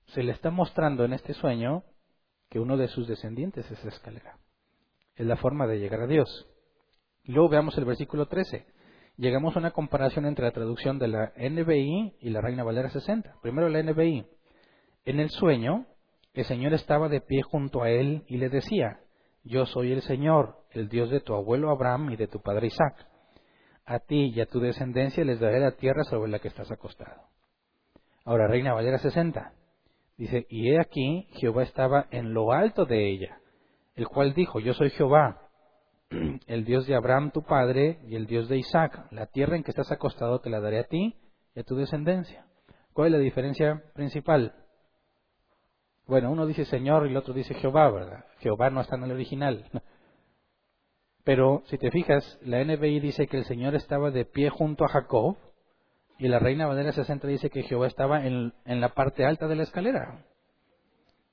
[0.08, 1.84] se le está mostrando en este sueño
[2.50, 4.38] que uno de sus descendientes es escalera.
[5.14, 6.46] Es la forma de llegar a Dios.
[7.28, 8.66] Luego veamos el versículo 13
[9.18, 13.34] llegamos a una comparación entre la traducción de la NBI y la Reina Valera 60.
[13.42, 14.24] Primero la NBI.
[15.04, 15.86] En el sueño,
[16.32, 19.00] el Señor estaba de pie junto a él y le decía,
[19.44, 23.06] Yo soy el Señor, el Dios de tu abuelo Abraham y de tu padre Isaac.
[23.84, 27.22] A ti y a tu descendencia les daré la tierra sobre la que estás acostado.
[28.24, 29.52] Ahora, Reina Valera 60.
[30.16, 33.38] Dice, y he aquí, Jehová estaba en lo alto de ella,
[33.94, 35.47] el cual dijo, Yo soy Jehová,
[36.46, 39.06] el Dios de Abraham tu padre y el Dios de Isaac.
[39.10, 41.16] La tierra en que estás acostado te la daré a ti
[41.54, 42.46] y a tu descendencia.
[42.92, 44.54] ¿Cuál es la diferencia principal?
[46.06, 48.24] Bueno, uno dice Señor y el otro dice Jehová, ¿verdad?
[48.38, 49.64] Jehová no está en el original.
[51.24, 54.88] Pero si te fijas, la NBI dice que el Señor estaba de pie junto a
[54.88, 55.36] Jacob
[56.18, 59.56] y la Reina Valera 60 dice que Jehová estaba en, en la parte alta de
[59.56, 60.24] la escalera.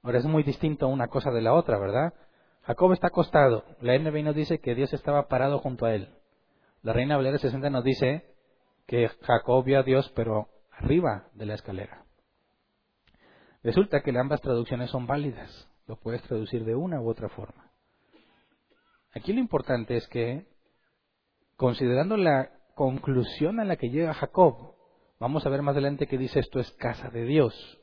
[0.04, 2.14] Ahora es muy distinto una cosa de la otra, ¿verdad?
[2.66, 3.64] Jacob está acostado.
[3.80, 6.10] La NBI nos dice que Dios estaba parado junto a él.
[6.82, 8.26] La Reina Valera 60 nos dice
[8.88, 12.06] que Jacob vio a Dios, pero arriba de la escalera.
[13.64, 15.70] Resulta que ambas traducciones son válidas.
[15.86, 17.72] Lo puedes traducir de una u otra forma.
[19.14, 20.48] Aquí lo importante es que,
[21.58, 24.74] considerando la conclusión a la que llega Jacob,
[25.20, 27.80] vamos a ver más adelante que dice esto es casa de Dios.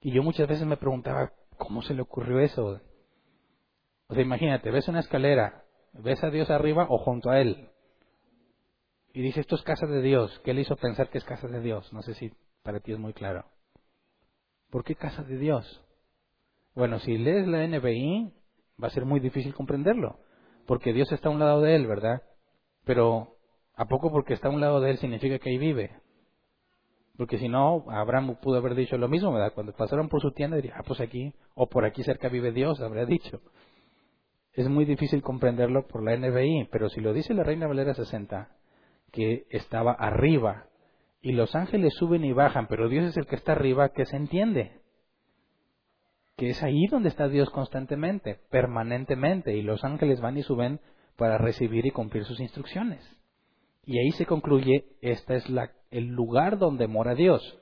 [0.00, 2.80] Y yo muchas veces me preguntaba, ¿cómo se le ocurrió eso?
[4.08, 7.70] O sea, imagínate, ves una escalera, ves a Dios arriba o junto a Él.
[9.12, 10.40] Y dice, esto es casa de Dios.
[10.44, 11.92] ¿Qué le hizo pensar que es casa de Dios?
[11.92, 13.46] No sé si para ti es muy claro.
[14.70, 15.82] ¿Por qué casa de Dios?
[16.74, 18.32] Bueno, si lees la NBI,
[18.82, 20.18] va a ser muy difícil comprenderlo.
[20.66, 22.22] Porque Dios está a un lado de Él, ¿verdad?
[22.84, 23.36] Pero,
[23.74, 25.96] ¿a poco porque está a un lado de Él significa que ahí vive?
[27.16, 29.54] Porque si no, Abraham pudo haber dicho lo mismo, ¿verdad?
[29.54, 32.80] Cuando pasaron por su tienda, diría, ah, pues aquí, o por aquí cerca vive Dios,
[32.80, 33.40] habría dicho.
[34.56, 38.48] Es muy difícil comprenderlo por la NBI, pero si lo dice la Reina Valera 60,
[39.12, 40.68] que estaba arriba,
[41.20, 44.16] y los ángeles suben y bajan, pero Dios es el que está arriba, que se
[44.16, 44.80] entiende.
[46.38, 50.80] Que es ahí donde está Dios constantemente, permanentemente, y los ángeles van y suben
[51.16, 53.06] para recibir y cumplir sus instrucciones.
[53.84, 57.60] Y ahí se concluye, este es la, el lugar donde mora Dios.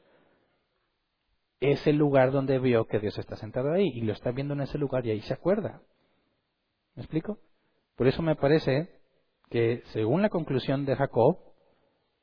[1.59, 4.61] Es el lugar donde vio que Dios está sentado ahí, y lo está viendo en
[4.61, 5.83] ese lugar y ahí se acuerda.
[6.95, 7.39] ¿Me explico?
[7.97, 9.01] Por eso me parece
[9.51, 11.39] que, según la conclusión de Jacob,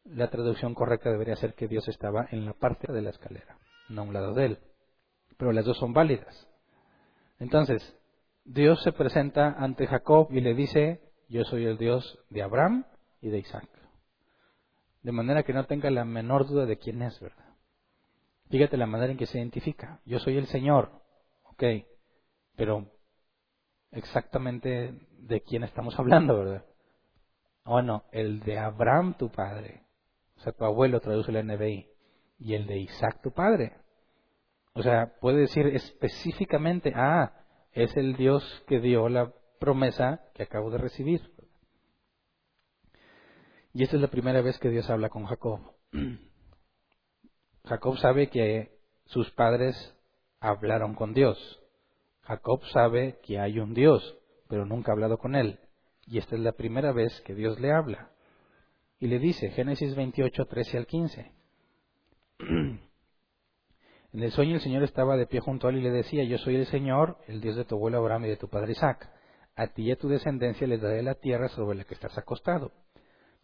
[0.04, 3.58] la traducción correcta debería ser que Dios estaba en la parte de la escalera,
[3.90, 4.60] no a un lado de él.
[5.38, 6.48] Pero las dos son válidas.
[7.40, 7.98] Entonces,
[8.46, 12.86] Dios se presenta ante Jacob y le dice, yo soy el Dios de Abraham
[13.22, 13.70] y de Isaac.
[15.04, 17.56] De manera que no tenga la menor duda de quién es, ¿verdad?
[18.50, 20.02] Fíjate la manera en que se identifica.
[20.06, 20.92] Yo soy el Señor,
[21.44, 21.64] ok,
[22.56, 22.92] pero
[23.92, 26.66] exactamente de quién estamos hablando, ¿verdad?
[27.66, 29.84] Bueno, el de Abraham tu padre,
[30.38, 31.88] o sea, tu abuelo traduce el NBI,
[32.42, 33.78] y el de Isaac tu padre.
[34.74, 37.34] O sea, puede decir específicamente, ah,
[37.72, 41.22] es el Dios que dio la promesa que acabo de recibir.
[43.74, 45.60] Y esta es la primera vez que Dios habla con Jacob.
[47.66, 49.96] Jacob sabe que sus padres
[50.40, 51.61] hablaron con Dios.
[52.32, 54.18] Jacob sabe que hay un Dios,
[54.48, 55.60] pero nunca ha hablado con él.
[56.08, 58.12] Y esta es la primera vez que Dios le habla.
[59.00, 61.32] Y le dice, Génesis 28, 13 al 15.
[64.14, 66.38] En el sueño el Señor estaba de pie junto a él y le decía, yo
[66.38, 69.10] soy el Señor, el Dios de tu abuelo Abraham y de tu padre Isaac.
[69.56, 72.74] A ti y a tu descendencia les daré la tierra sobre la que estás acostado.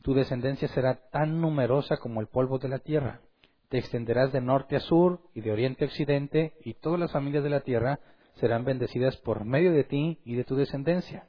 [0.02, 3.22] Tu descendencia será tan numerosa como el polvo de la tierra.
[3.70, 7.46] Te extenderás de norte a sur y de oriente a occidente, y todas las familias
[7.46, 8.02] de la tierra
[8.40, 11.28] serán bendecidas por medio de ti y de tu descendencia.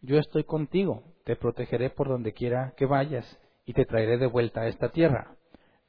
[0.00, 4.60] Yo estoy contigo, te protegeré por donde quiera que vayas, y te traeré de vuelta
[4.62, 5.36] a esta tierra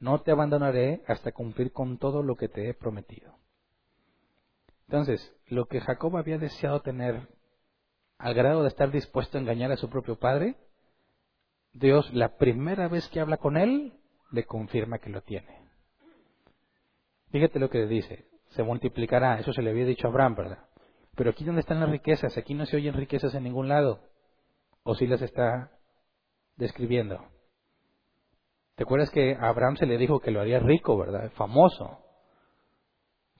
[0.00, 3.34] no te abandonaré hasta cumplir con todo lo que te he prometido.
[4.86, 7.28] Entonces, lo que Jacob había deseado tener
[8.16, 10.56] al grado de estar dispuesto a engañar a su propio padre,
[11.72, 13.92] Dios la primera vez que habla con él,
[14.30, 15.62] le confirma que lo tiene.
[17.30, 20.58] Fíjate lo que dice, se multiplicará, eso se le había dicho a Abraham, ¿verdad?
[21.14, 24.00] Pero aquí donde están las riquezas, aquí no se oyen riquezas en ningún lado,
[24.82, 25.72] o si las está
[26.56, 27.24] describiendo.
[28.76, 31.32] ¿Te acuerdas que a Abraham se le dijo que lo haría rico, verdad?
[31.32, 31.98] Famoso.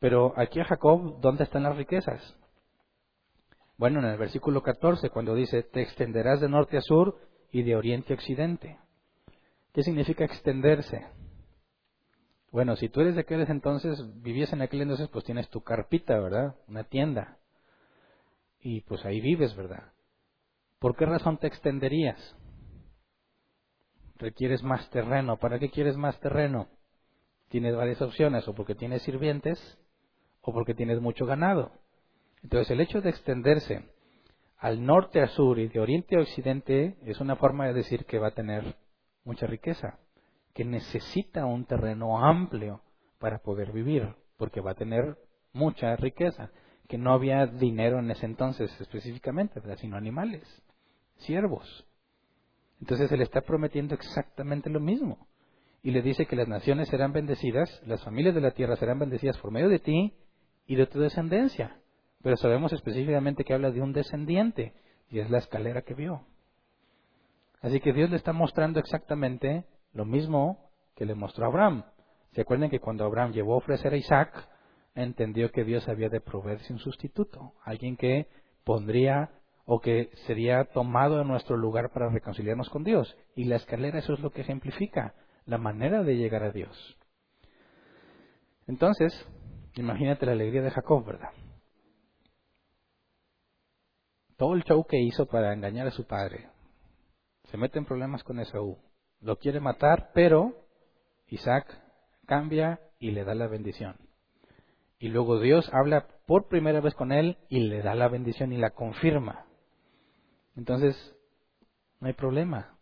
[0.00, 2.36] Pero aquí a Jacob, ¿dónde están las riquezas?
[3.76, 7.16] Bueno, en el versículo 14, cuando dice, te extenderás de norte a sur
[7.52, 8.78] y de oriente a occidente.
[9.72, 11.06] ¿Qué significa extenderse?
[12.50, 16.18] Bueno, si tú eres de aquel entonces, vivías en aquel entonces, pues tienes tu carpita,
[16.18, 16.56] ¿verdad?
[16.66, 17.38] Una tienda.
[18.60, 19.92] Y pues ahí vives, ¿verdad?
[20.78, 22.36] ¿Por qué razón te extenderías?
[24.18, 25.38] requieres más terreno.
[25.38, 26.68] ¿Para qué quieres más terreno?
[27.48, 29.78] Tienes varias opciones, o porque tienes sirvientes,
[30.42, 31.72] o porque tienes mucho ganado.
[32.42, 33.84] Entonces el hecho de extenderse
[34.58, 38.18] al norte a sur y de oriente a occidente es una forma de decir que
[38.18, 38.76] va a tener
[39.24, 39.98] mucha riqueza,
[40.58, 42.80] que necesita un terreno amplio
[43.20, 45.16] para poder vivir, porque va a tener
[45.52, 46.50] mucha riqueza,
[46.88, 50.42] que no había dinero en ese entonces específicamente, sino animales,
[51.18, 51.86] siervos.
[52.80, 55.28] Entonces él está prometiendo exactamente lo mismo.
[55.80, 59.38] Y le dice que las naciones serán bendecidas, las familias de la tierra serán bendecidas
[59.38, 60.12] por medio de ti
[60.66, 61.80] y de tu descendencia.
[62.20, 64.74] Pero sabemos específicamente que habla de un descendiente,
[65.08, 66.24] y es la escalera que vio.
[67.60, 71.84] Así que Dios le está mostrando exactamente lo mismo que le mostró a Abraham.
[72.32, 74.48] ¿Se acuerdan que cuando Abraham llevó a ofrecer a Isaac,
[74.94, 78.28] entendió que Dios había de proveerse un sustituto, alguien que
[78.64, 79.30] pondría
[79.64, 83.16] o que sería tomado en nuestro lugar para reconciliarnos con Dios.
[83.36, 86.98] Y la escalera eso es lo que ejemplifica, la manera de llegar a Dios.
[88.66, 89.12] Entonces,
[89.76, 91.30] imagínate la alegría de Jacob, ¿verdad?
[94.36, 96.48] Todo el show que hizo para engañar a su padre.
[97.50, 98.78] Se mete en problemas con Esaú.
[99.20, 100.54] Lo quiere matar, pero
[101.26, 101.66] Isaac
[102.26, 103.96] cambia y le da la bendición.
[104.98, 108.58] Y luego Dios habla por primera vez con él y le da la bendición y
[108.58, 109.46] la confirma.
[110.56, 110.96] Entonces,
[112.00, 112.78] no hay problema.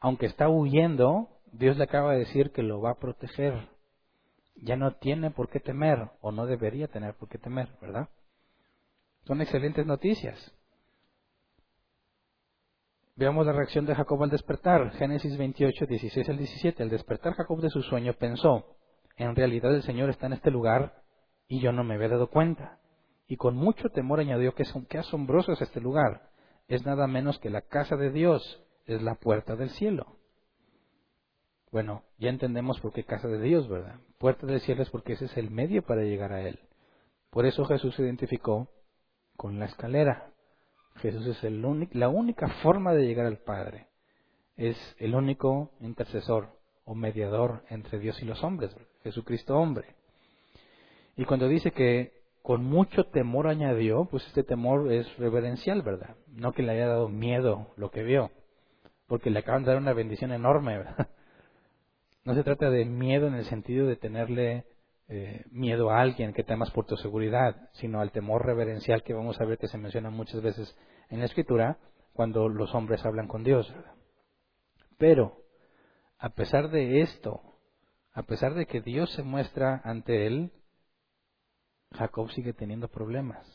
[0.00, 3.68] Aunque está huyendo, Dios le acaba de decir que lo va a proteger.
[4.56, 8.08] Ya no tiene por qué temer, o no debería tener por qué temer, ¿verdad?
[9.24, 10.52] Son excelentes noticias.
[13.14, 14.90] Veamos la reacción de Jacob al despertar.
[14.92, 16.82] Génesis 28, 16 al 17.
[16.82, 18.76] Al despertar Jacob de su sueño pensó,
[19.16, 21.02] en realidad el Señor está en este lugar
[21.46, 22.78] y yo no me había dado cuenta
[23.32, 26.30] y con mucho temor añadió que qué asombroso es este lugar.
[26.68, 30.18] Es nada menos que la casa de Dios, es la puerta del cielo.
[31.70, 33.96] Bueno, ya entendemos por qué casa de Dios, ¿verdad?
[34.18, 36.60] Puerta del cielo es porque ese es el medio para llegar a Él.
[37.30, 38.68] Por eso Jesús se identificó
[39.36, 40.31] con la escalera.
[41.02, 41.60] Jesús es el
[41.92, 43.88] la única forma de llegar al Padre.
[44.56, 46.48] Es el único intercesor
[46.84, 49.96] o mediador entre Dios y los hombres, Jesucristo hombre.
[51.16, 56.16] Y cuando dice que con mucho temor añadió, pues este temor es reverencial, ¿verdad?
[56.28, 58.30] No que le haya dado miedo lo que vio,
[59.08, 61.08] porque le acaban de dar una bendición enorme, ¿verdad?
[62.24, 64.64] No se trata de miedo en el sentido de tenerle
[65.14, 69.38] eh, miedo a alguien, que temas por tu seguridad, sino al temor reverencial que vamos
[69.38, 70.74] a ver que se menciona muchas veces
[71.10, 71.76] en la Escritura
[72.14, 73.70] cuando los hombres hablan con Dios.
[74.96, 75.36] Pero,
[76.18, 77.42] a pesar de esto,
[78.14, 80.50] a pesar de que Dios se muestra ante él,
[81.90, 83.46] Jacob sigue teniendo problemas.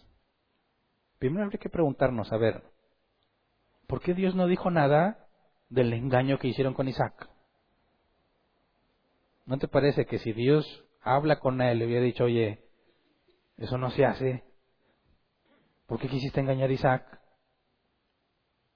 [1.17, 2.61] Primero habría que preguntarnos, a ver,
[3.87, 5.27] ¿por qué Dios no dijo nada
[5.69, 7.27] del engaño que hicieron con Isaac?
[9.47, 12.63] ¿No te parece que si Dios habla con él, le hubiera dicho, oye,
[13.57, 14.43] eso no se hace?
[15.87, 17.19] ¿Por qué quisiste engañar a Isaac?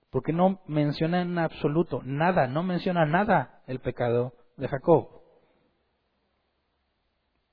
[0.09, 5.21] Porque no menciona en absoluto nada, no menciona nada el pecado de Jacob.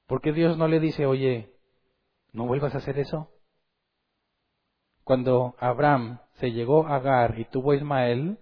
[0.06, 1.52] ¿Por qué Dios no le dice, oye,
[2.32, 3.30] no vuelvas a hacer eso?
[5.04, 8.38] Cuando Abraham se llegó a Agar y tuvo a Ismael,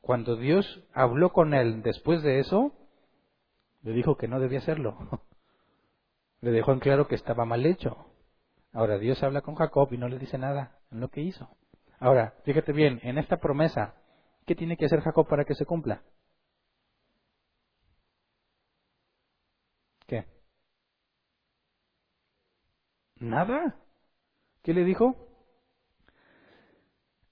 [0.00, 2.72] cuando Dios habló con él después de eso,
[3.82, 4.96] le dijo que no debía hacerlo.
[6.42, 7.96] Le dejó en claro que estaba mal hecho.
[8.72, 11.48] Ahora Dios habla con Jacob y no le dice nada en lo que hizo.
[12.00, 13.94] Ahora, fíjate bien, en esta promesa,
[14.44, 16.02] ¿qué tiene que hacer Jacob para que se cumpla?
[20.08, 20.26] ¿Qué?
[23.20, 23.76] Nada.
[24.62, 25.14] ¿Qué le dijo?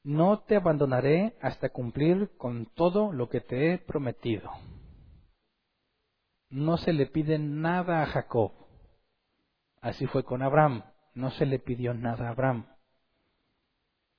[0.04, 4.52] No te abandonaré hasta cumplir con todo lo que te he prometido.
[6.48, 8.52] No se le pide nada a Jacob.
[9.80, 10.84] Así fue con Abraham.
[11.14, 12.66] No se le pidió nada a Abraham.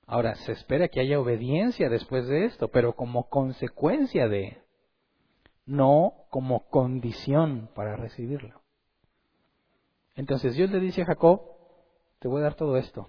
[0.06, 4.62] Ahora, se espera que haya obediencia después de esto, pero como consecuencia de,
[5.64, 8.60] no como condición para recibirlo.
[10.14, 11.40] Entonces Dios le dice a Jacob,
[12.18, 13.08] te voy a dar todo esto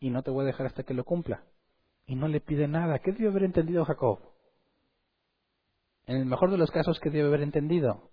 [0.00, 1.44] y no te voy a dejar hasta que lo cumpla.
[2.06, 2.98] Y no le pide nada.
[3.00, 4.20] ¿Qué debe haber entendido Jacob?
[6.06, 8.10] En el mejor de los casos, ¿qué debe haber entendido?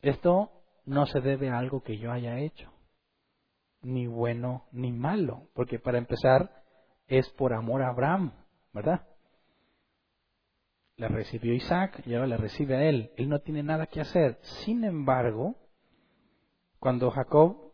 [0.00, 0.50] Esto
[0.84, 2.72] no se debe a algo que yo haya hecho,
[3.82, 6.62] ni bueno ni malo, porque para empezar
[7.06, 8.32] es por amor a Abraham,
[8.72, 9.06] ¿verdad?
[10.96, 13.10] Le recibió Isaac y ahora le recibe a él.
[13.16, 14.38] Él no tiene nada que hacer.
[14.64, 15.56] Sin embargo,
[16.78, 17.72] cuando Jacob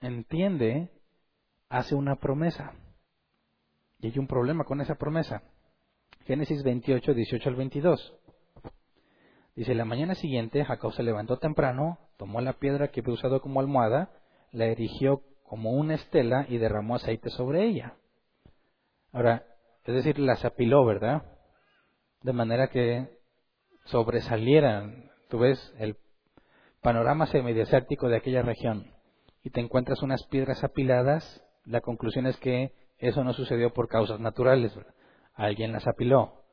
[0.00, 0.90] entiende,
[1.68, 2.74] hace una promesa.
[4.00, 5.42] Y hay un problema con esa promesa.
[6.24, 8.14] Génesis 28, 18 al 22.
[9.56, 13.60] Dice, la mañana siguiente Jacob se levantó temprano, tomó la piedra que había usado como
[13.60, 14.10] almohada,
[14.52, 17.94] la erigió como una estela y derramó aceite sobre ella.
[19.12, 19.46] Ahora,
[19.84, 21.22] es decir, las apiló, ¿verdad?
[22.22, 23.08] De manera que
[23.86, 25.96] sobresalieran, tú ves, el
[26.82, 28.92] panorama semidesértico de aquella región
[29.42, 34.20] y te encuentras unas piedras apiladas, la conclusión es que eso no sucedió por causas
[34.20, 34.78] naturales.
[35.34, 36.45] Alguien las apiló.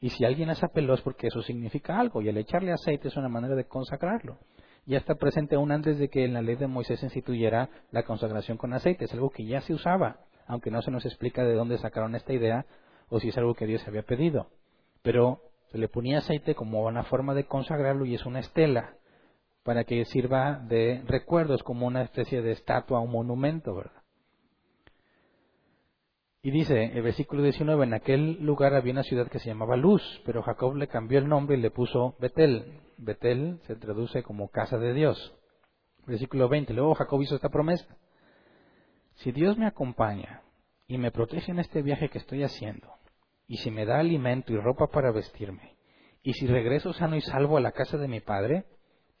[0.00, 2.22] Y si alguien las apiló es porque eso significa algo.
[2.22, 4.38] Y el echarle aceite es una manera de consagrarlo.
[4.86, 8.04] Ya está presente aún antes de que en la ley de Moisés se instituyera la
[8.04, 9.04] consagración con aceite.
[9.04, 12.32] Es algo que ya se usaba, aunque no se nos explica de dónde sacaron esta
[12.32, 12.64] idea
[13.10, 14.48] o si es algo que Dios había pedido.
[15.02, 18.94] Pero se le ponía aceite como una forma de consagrarlo y es una estela
[19.62, 23.99] para que sirva de recuerdos como una especie de estatua, un monumento, ¿verdad?
[26.42, 30.02] Y dice el versículo 19, en aquel lugar había una ciudad que se llamaba Luz,
[30.24, 32.80] pero Jacob le cambió el nombre y le puso Betel.
[32.96, 35.34] Betel se traduce como casa de Dios.
[36.06, 37.94] Versículo 20, luego Jacob hizo esta promesa.
[39.16, 40.42] Si Dios me acompaña
[40.86, 42.88] y me protege en este viaje que estoy haciendo,
[43.46, 45.76] y si me da alimento y ropa para vestirme,
[46.22, 48.64] y si regreso sano y salvo a la casa de mi padre,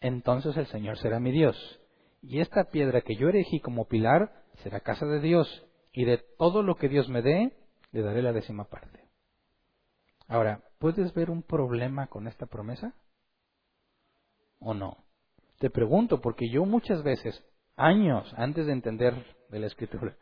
[0.00, 1.80] entonces el Señor será mi Dios.
[2.22, 6.62] Y esta piedra que yo erigí como pilar será casa de Dios, y de todo
[6.62, 7.56] lo que Dios me dé,
[7.92, 9.08] le daré la décima parte.
[10.28, 12.94] Ahora, ¿puedes ver un problema con esta promesa?
[14.60, 15.04] ¿O no?
[15.58, 17.44] Te pregunto, porque yo muchas veces,
[17.76, 19.14] años antes de entender
[19.48, 20.16] de la escritura,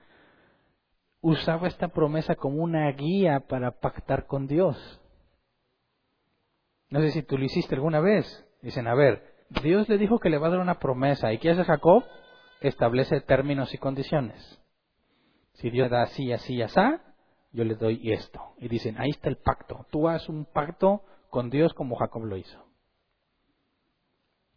[1.20, 5.00] usaba esta promesa como una guía para pactar con Dios.
[6.90, 8.26] No sé si tú lo hiciste alguna vez.
[8.62, 9.22] Dicen, a ver,
[9.62, 11.32] Dios le dijo que le va a dar una promesa.
[11.32, 12.04] ¿Y qué hace Jacob?
[12.60, 14.58] Establece términos y condiciones.
[15.58, 16.80] Si Dios da así, así, así,
[17.52, 18.40] yo le doy esto.
[18.58, 19.86] Y dicen, ahí está el pacto.
[19.90, 22.64] Tú haces un pacto con Dios como Jacob lo hizo.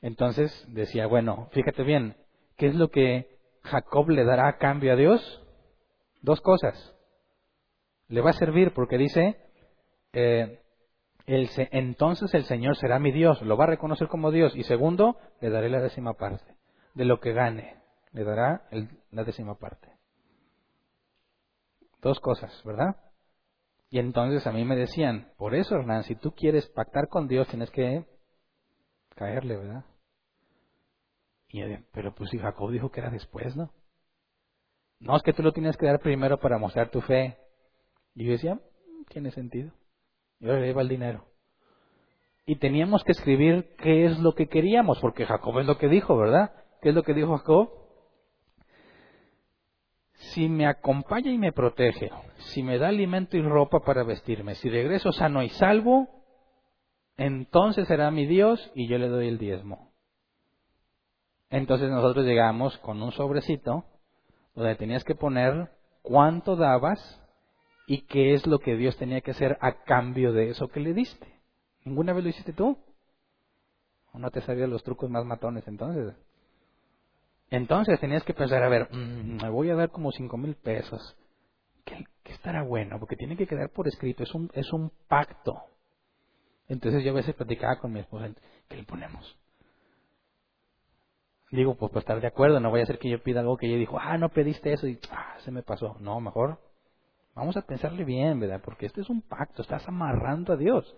[0.02, 2.18] Entonces decía, bueno, fíjate bien,
[2.56, 5.44] ¿qué es lo que Jacob le dará a cambio a Dios?
[6.22, 6.96] Dos cosas.
[8.08, 9.38] Le va a servir porque dice,
[10.14, 10.60] eh,
[11.26, 14.56] entonces el Señor será mi Dios, lo va a reconocer como Dios.
[14.56, 16.56] Y segundo, le daré la décima parte
[16.94, 17.78] de lo que gane,
[18.12, 18.68] le dará
[19.12, 20.01] la décima parte.
[22.02, 22.96] Dos cosas, ¿verdad?
[23.90, 27.48] Y entonces a mí me decían, por eso Hernán, si tú quieres pactar con Dios
[27.50, 28.06] tienes que
[29.16, 29.86] caerle, ¿verdad?
[31.50, 33.72] Y yo pero pues si Jacob dijo que era después, ¿no?
[35.00, 37.38] No, es que tú lo tienes que dar primero para mostrar tu fe.
[38.14, 39.74] Y yo decía, mm, tiene sentido.
[40.40, 41.26] Yo le iba el dinero.
[42.46, 46.18] Y teníamos que escribir qué es lo que queríamos, porque Jacob es lo que dijo,
[46.18, 46.52] ¿verdad?
[46.82, 47.81] ¿Qué es lo que dijo Jacob?
[50.30, 54.70] Si me acompaña y me protege, si me da alimento y ropa para vestirme, si
[54.70, 56.08] regreso sano y salvo,
[57.18, 59.92] entonces será mi Dios y yo le doy el diezmo.
[61.50, 63.84] Entonces nosotros llegamos con un sobrecito
[64.56, 67.20] donde tenías que poner cuánto dabas
[67.88, 70.94] y qué es lo que Dios tenía que hacer a cambio de eso que le
[70.94, 71.28] diste.
[71.84, 72.78] ¿Ninguna vez lo hiciste tú?
[74.14, 76.16] ¿O no te sabías los trucos más matones entonces?
[77.52, 81.18] Entonces tenías que pensar, a ver, mm, me voy a dar como cinco mil pesos.
[81.84, 82.98] ¿Qué, estará bueno?
[82.98, 85.62] Porque tiene que quedar por escrito, es un, es un pacto.
[86.70, 88.30] Entonces yo a veces platicaba con mi esposa,
[88.70, 89.38] ¿qué le ponemos?
[91.52, 93.68] Digo, pues para estar de acuerdo, no voy a ser que yo pida algo que
[93.68, 95.98] ella dijo, ah, no pediste eso y ah, se me pasó.
[96.00, 96.58] No, mejor
[97.36, 98.62] vamos a pensarle bien, ¿verdad?
[98.64, 100.96] Porque este es un pacto, estás amarrando a Dios.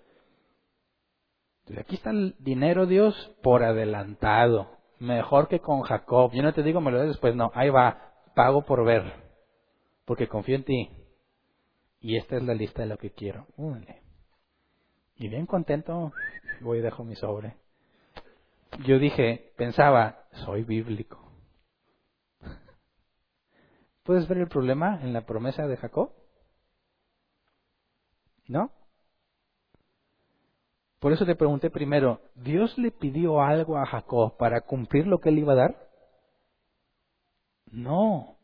[1.61, 4.82] Entonces aquí está el dinero, Dios, por adelantado.
[5.03, 6.31] Mejor que con Jacob.
[6.33, 9.03] Yo no te digo, me lo des después, no, ahí va, pago por ver.
[10.05, 10.89] Porque confío en ti.
[11.99, 13.47] Y esta es la lista de lo que quiero.
[15.15, 16.11] Y bien contento,
[16.61, 17.55] voy y dejo mi sobre
[18.79, 21.31] yo dije, pensaba, soy bíblico.
[24.03, 26.11] ¿Puedes ver el problema en la promesa de Jacob?
[28.47, 28.71] ¿No?
[31.03, 35.27] Por eso te pregunté primero, ¿Dios le pidió algo a Jacob para cumplir lo que
[35.27, 35.89] él iba a dar?
[37.69, 38.37] No,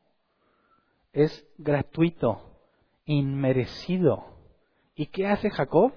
[1.13, 2.59] es gratuito,
[3.05, 4.25] inmerecido.
[4.93, 5.93] ¿Y qué hace Jacob?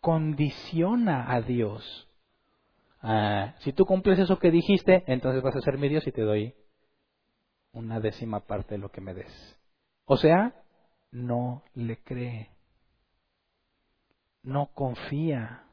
[0.00, 2.08] condiciona a Dios.
[3.00, 6.22] Ah, si tú cumples eso que dijiste, entonces vas a ser mi Dios y te
[6.22, 6.54] doy
[7.72, 9.60] una décima parte de lo que me des.
[10.06, 10.54] O sea,
[11.12, 12.57] no le cree.
[14.48, 15.64] No confía.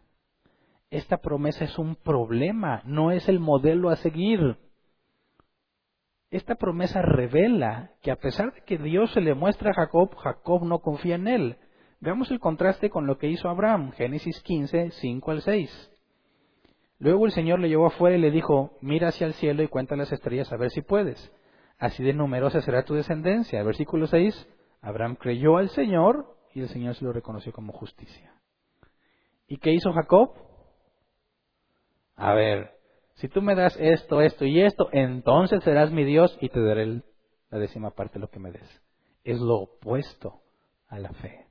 [0.89, 4.57] Esta promesa es un problema, no es el modelo a seguir.
[6.30, 10.65] Esta promesa revela que a pesar de que Dios se le muestra a Jacob, Jacob
[10.65, 11.57] no confía en él.
[12.01, 15.91] Veamos el contraste con lo que hizo Abraham, Génesis 15, 5 al 6.
[16.99, 19.95] Luego el Señor le llevó afuera y le dijo, mira hacia el cielo y cuenta
[19.95, 21.32] las estrellas a ver si puedes.
[21.78, 23.63] Así de numerosa será tu descendencia.
[23.63, 24.49] Versículo 6,
[24.82, 28.35] Abraham creyó al Señor y el Señor se lo reconoció como justicia.
[29.48, 30.34] ¿Y qué hizo Jacob?
[32.16, 32.72] A ver,
[33.16, 37.02] si tú me das esto, esto y esto, entonces serás mi Dios y te daré
[37.50, 38.82] la décima parte de lo que me des.
[39.24, 40.41] Es lo opuesto
[40.88, 41.48] a la fe.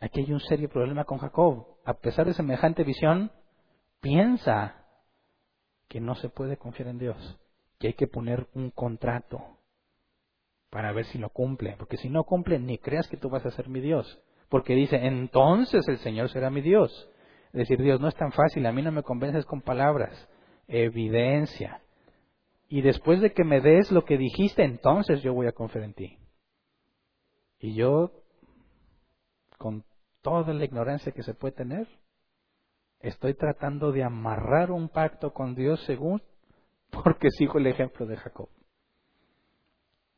[0.00, 1.66] Aquí hay un serio problema con Jacob.
[1.84, 3.32] A pesar de semejante visión,
[4.00, 4.84] piensa
[5.88, 7.40] que no se puede confiar en Dios,
[7.78, 9.58] que hay que poner un contrato
[10.70, 13.50] para ver si lo cumple, porque si no cumple, ni creas que tú vas a
[13.50, 17.10] ser mi Dios, porque dice, entonces el Señor será mi Dios.
[17.52, 20.28] Es decir, Dios no es tan fácil, a mí no me convences con palabras,
[20.66, 21.82] evidencia.
[22.68, 25.94] Y después de que me des lo que dijiste, entonces yo voy a confiar en
[25.94, 26.18] ti.
[27.58, 28.12] Y yo,
[29.56, 29.84] con
[30.22, 31.88] toda la ignorancia que se puede tener.
[33.00, 36.22] Estoy tratando de amarrar un pacto con Dios según
[36.90, 38.48] porque sigo el ejemplo de Jacob.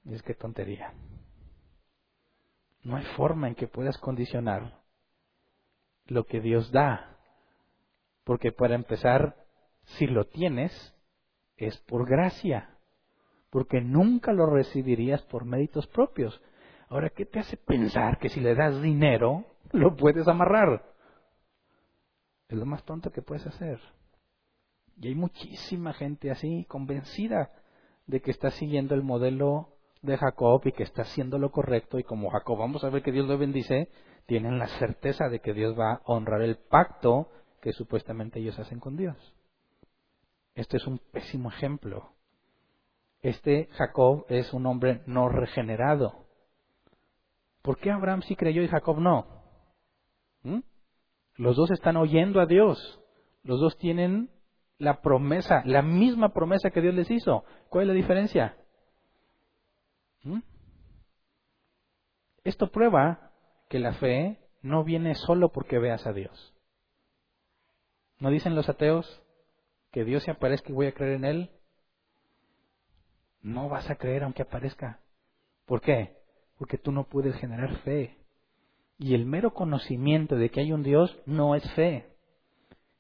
[0.05, 0.95] Y es que tontería.
[2.83, 4.81] No hay forma en que puedas condicionar
[6.07, 7.18] lo que Dios da.
[8.24, 9.37] Porque para empezar,
[9.99, 10.95] si lo tienes,
[11.57, 12.76] es por gracia.
[13.51, 16.41] Porque nunca lo recibirías por méritos propios.
[16.89, 20.85] Ahora, ¿qué te hace pensar que si le das dinero, lo puedes amarrar.
[22.49, 23.81] Es lo más tonto que puedes hacer.
[25.01, 27.53] Y hay muchísima gente así, convencida
[28.07, 31.98] de que está siguiendo el modelo de Jacob y que está haciendo lo correcto.
[31.98, 33.88] Y como Jacob, vamos a ver que Dios lo bendice,
[34.26, 37.28] tienen la certeza de que Dios va a honrar el pacto
[37.61, 39.16] que supuestamente ellos hacen con Dios.
[40.55, 42.12] Este es un pésimo ejemplo.
[43.22, 46.26] Este Jacob es un hombre no regenerado.
[47.62, 49.26] ¿Por qué Abraham sí creyó y Jacob no?
[50.42, 50.61] ¿Mm?
[51.36, 53.01] Los dos están oyendo a Dios.
[53.42, 54.30] Los dos tienen
[54.78, 57.44] la promesa, la misma promesa que Dios les hizo.
[57.68, 58.57] ¿Cuál es la diferencia?
[60.22, 60.40] ¿Mm?
[62.44, 63.32] Esto prueba
[63.68, 66.54] que la fe no viene solo porque veas a Dios.
[68.18, 69.22] ¿No dicen los ateos
[69.92, 71.50] que Dios se aparezca y voy a creer en Él?
[73.42, 75.00] No vas a creer aunque aparezca.
[75.64, 76.16] ¿Por qué?
[76.58, 78.16] Porque tú no puedes generar fe.
[78.98, 82.06] Y el mero conocimiento de que hay un Dios no es fe.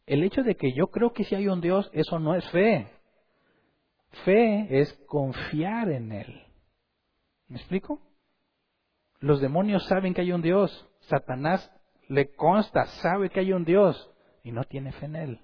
[0.06, 2.88] el hecho de que yo creo que si hay un Dios, eso no es fe.
[4.24, 6.49] Fe es confiar en Él.
[7.50, 8.00] ¿Me explico?
[9.18, 10.88] Los demonios saben que hay un Dios.
[11.00, 11.70] Satanás
[12.08, 14.10] le consta, sabe que hay un Dios
[14.44, 15.40] y no tiene fe en Él.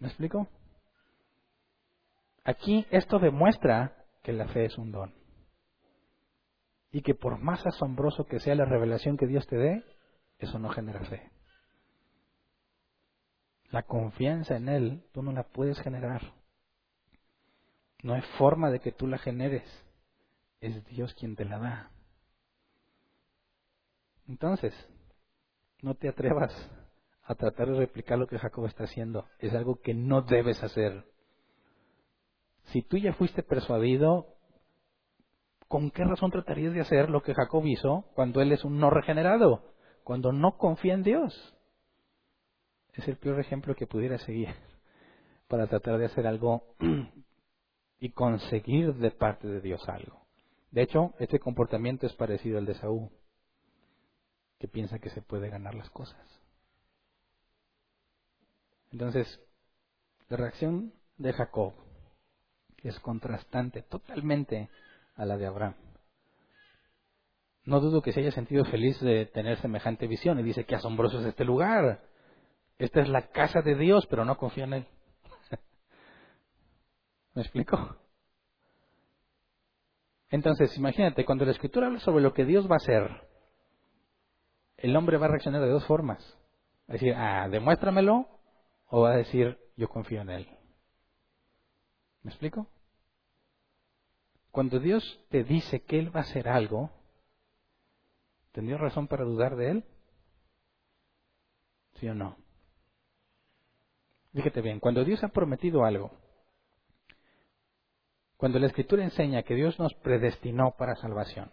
[0.00, 0.48] ¿Me explico?
[2.44, 5.14] Aquí esto demuestra que la fe es un don.
[6.90, 9.84] Y que por más asombroso que sea la revelación que Dios te dé,
[10.38, 11.30] eso no genera fe.
[13.70, 16.39] La confianza en Él, tú no la puedes generar.
[18.02, 19.64] No hay forma de que tú la generes.
[20.60, 21.90] Es Dios quien te la da.
[24.28, 24.74] Entonces,
[25.82, 26.52] no te atrevas
[27.22, 29.26] a tratar de replicar lo que Jacob está haciendo.
[29.38, 31.04] Es algo que no debes hacer.
[32.66, 34.34] Si tú ya fuiste persuadido,
[35.68, 38.90] ¿con qué razón tratarías de hacer lo que Jacob hizo cuando él es un no
[38.90, 39.74] regenerado?
[40.04, 41.56] Cuando no confía en Dios.
[42.94, 44.48] Es el peor ejemplo que pudiera seguir
[45.48, 46.74] para tratar de hacer algo
[48.00, 50.26] y conseguir de parte de Dios algo.
[50.70, 53.10] De hecho, este comportamiento es parecido al de Saúl,
[54.58, 56.18] que piensa que se puede ganar las cosas.
[58.90, 59.40] Entonces,
[60.28, 61.74] la reacción de Jacob
[62.78, 64.70] es contrastante totalmente
[65.14, 65.74] a la de Abraham.
[67.64, 71.20] No dudo que se haya sentido feliz de tener semejante visión y dice, qué asombroso
[71.20, 72.02] es este lugar.
[72.78, 74.86] Esta es la casa de Dios, pero no confía en Él.
[77.34, 77.96] ¿Me explico?
[80.30, 83.28] Entonces, imagínate, cuando la escritura habla sobre lo que Dios va a hacer,
[84.76, 86.22] el hombre va a reaccionar de dos formas.
[86.88, 88.28] Va a decir, ah, demuéstramelo,
[88.86, 90.48] o va a decir, yo confío en Él.
[92.22, 92.66] ¿Me explico?
[94.50, 96.90] Cuando Dios te dice que Él va a hacer algo,
[98.52, 99.84] ¿tendrías razón para dudar de Él?
[101.94, 102.36] ¿Sí o no?
[104.32, 106.12] Fíjate bien, cuando Dios ha prometido algo,
[108.40, 111.50] cuando la Escritura enseña que Dios nos predestinó para salvación,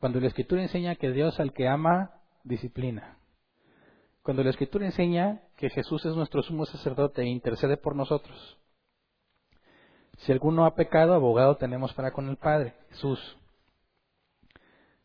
[0.00, 3.16] cuando la Escritura enseña que Dios al que ama disciplina,
[4.24, 8.58] cuando la Escritura enseña que Jesús es nuestro sumo sacerdote e intercede por nosotros,
[10.16, 13.38] si alguno ha pecado, abogado tenemos para con el Padre, Jesús.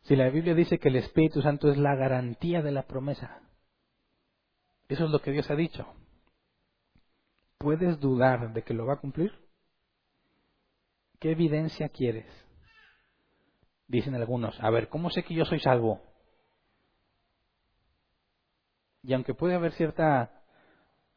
[0.06, 3.44] Si la Biblia dice que el Espíritu Santo es la garantía de la promesa,
[4.90, 5.86] eso es lo que Dios ha dicho.
[7.60, 9.43] ¿Puedes dudar de que lo va a cumplir?
[11.24, 12.26] ¿Qué evidencia quieres?
[13.88, 16.02] Dicen algunos, a ver, ¿cómo sé que yo soy salvo?
[19.04, 20.44] Y aunque puede haber cierta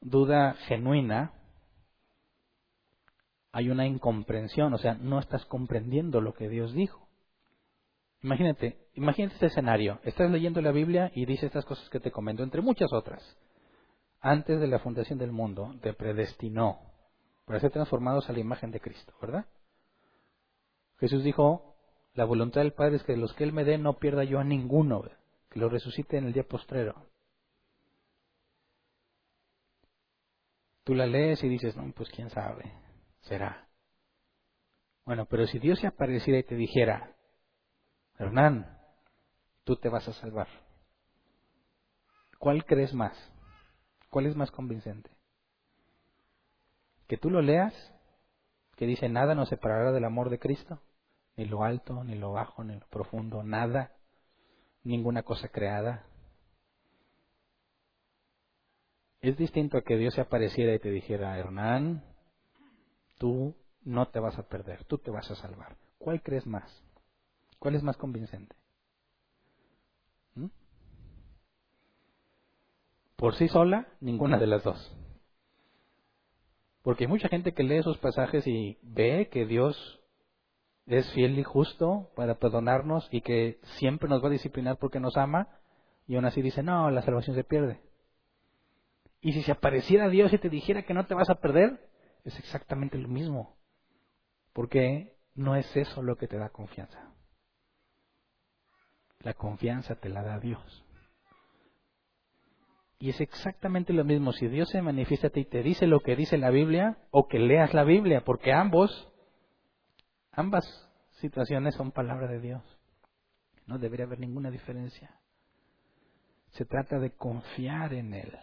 [0.00, 1.32] duda genuina,
[3.50, 7.08] hay una incomprensión, o sea, no estás comprendiendo lo que Dios dijo.
[8.22, 9.98] Imagínate, imagínate este escenario.
[10.04, 13.36] Estás leyendo la Biblia y dice estas cosas que te comento, entre muchas otras.
[14.20, 16.78] Antes de la fundación del mundo, te predestinó
[17.44, 19.46] para ser transformados a la imagen de Cristo, ¿verdad?
[20.98, 21.76] Jesús dijo,
[22.14, 24.38] la voluntad del Padre es que de los que Él me dé no pierda yo
[24.38, 25.02] a ninguno,
[25.50, 27.06] que lo resucite en el día postrero.
[30.84, 32.86] Tú la lees y dices, no, pues quién sabe
[33.26, 33.68] será.
[35.04, 37.14] Bueno, pero si Dios se apareciera y te dijera,
[38.18, 38.78] Hernán,
[39.64, 40.48] tú te vas a salvar,
[42.38, 43.16] ¿cuál crees más?
[44.10, 45.10] ¿Cuál es más convincente?
[47.06, 47.74] ¿Que tú lo leas?
[48.76, 50.80] Que dice, nada nos separará del amor de Cristo,
[51.36, 53.92] ni lo alto, ni lo bajo, ni lo profundo, nada,
[54.84, 56.06] ninguna cosa creada.
[59.20, 62.04] Es distinto a que Dios se apareciera y te dijera, Hernán,
[63.18, 65.76] tú no te vas a perder, tú te vas a salvar.
[65.98, 66.82] ¿Cuál crees más?
[67.58, 68.54] ¿Cuál es más convincente?
[70.34, 70.46] ¿Mm?
[73.16, 74.96] Por sí sola, ninguna de las dos.
[76.82, 80.00] Porque hay mucha gente que lee esos pasajes y ve que Dios
[80.86, 85.16] es fiel y justo para perdonarnos y que siempre nos va a disciplinar porque nos
[85.16, 85.48] ama,
[86.06, 87.80] y aún así dice, no, la salvación se pierde.
[89.20, 91.88] Y si se apareciera Dios y te dijera que no te vas a perder,
[92.24, 93.56] es exactamente lo mismo.
[94.52, 97.12] Porque no es eso lo que te da confianza.
[99.20, 100.84] La confianza te la da Dios.
[102.98, 106.00] Y es exactamente lo mismo si Dios se manifiesta a ti y te dice lo
[106.00, 109.12] que dice la Biblia o que leas la Biblia, porque ambos,
[110.36, 110.64] ambas
[111.20, 112.62] situaciones son palabra de Dios.
[113.66, 115.18] No debería haber ninguna diferencia.
[116.50, 118.38] Se trata de confiar en Él.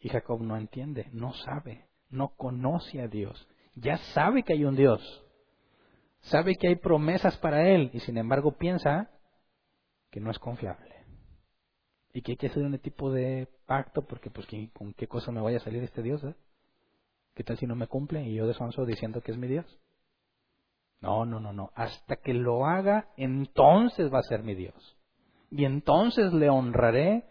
[0.00, 3.46] Y Jacob no entiende, no sabe no conoce a Dios.
[3.74, 5.00] Ya sabe que hay un Dios.
[6.20, 9.10] Sabe que hay promesas para él y sin embargo piensa
[10.10, 10.94] que no es confiable.
[12.12, 15.42] y que hay que hacer un tipo de pacto porque pues con qué cosa me
[15.42, 16.34] vaya a salir este Dios, ¿eh?
[17.34, 19.66] ¿Qué tal si no me cumple y yo desonso diciendo que es mi Dios?
[21.00, 21.70] No, no, no, no.
[21.74, 24.96] Hasta que lo haga, entonces va a ser mi Dios.
[25.50, 27.24] Y entonces le honraré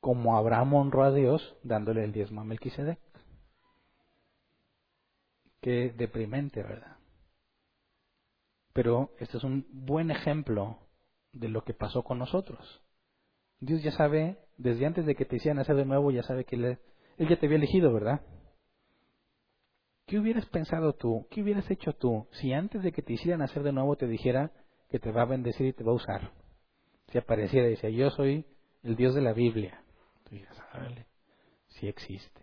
[0.00, 2.98] como Abraham honró a Dios dándole el diezmo a Melquisedec.
[5.60, 6.96] Qué deprimente, ¿verdad?
[8.72, 10.78] Pero este es un buen ejemplo
[11.32, 12.82] de lo que pasó con nosotros.
[13.60, 16.56] Dios ya sabe, desde antes de que te hicieran nacer de nuevo, ya sabe que
[16.56, 16.78] Él,
[17.18, 18.22] ya te había elegido, ¿verdad?
[20.12, 21.26] ¿Qué hubieras pensado tú?
[21.30, 24.52] ¿Qué hubieras hecho tú si antes de que te hicieran nacer de nuevo te dijera
[24.90, 26.32] que te va a bendecir y te va a usar?
[27.10, 28.44] Si apareciera y decía, yo soy
[28.82, 29.82] el Dios de la Biblia.
[30.24, 31.06] Tú dirías, árale,
[31.68, 32.42] sí existe.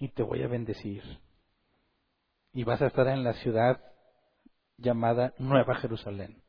[0.00, 1.04] Y te voy a bendecir.
[2.52, 3.80] Y vas a estar en la ciudad
[4.78, 6.42] llamada Nueva Jerusalén.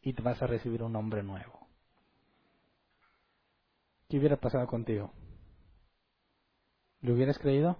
[0.00, 1.66] Y te vas a recibir un hombre nuevo.
[4.08, 5.12] ¿Qué hubiera pasado contigo?
[7.00, 7.76] ¿Lo hubieras creído?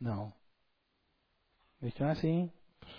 [0.00, 0.34] No.
[1.80, 2.50] He dicho, ah, sí.
[2.80, 2.92] Pues,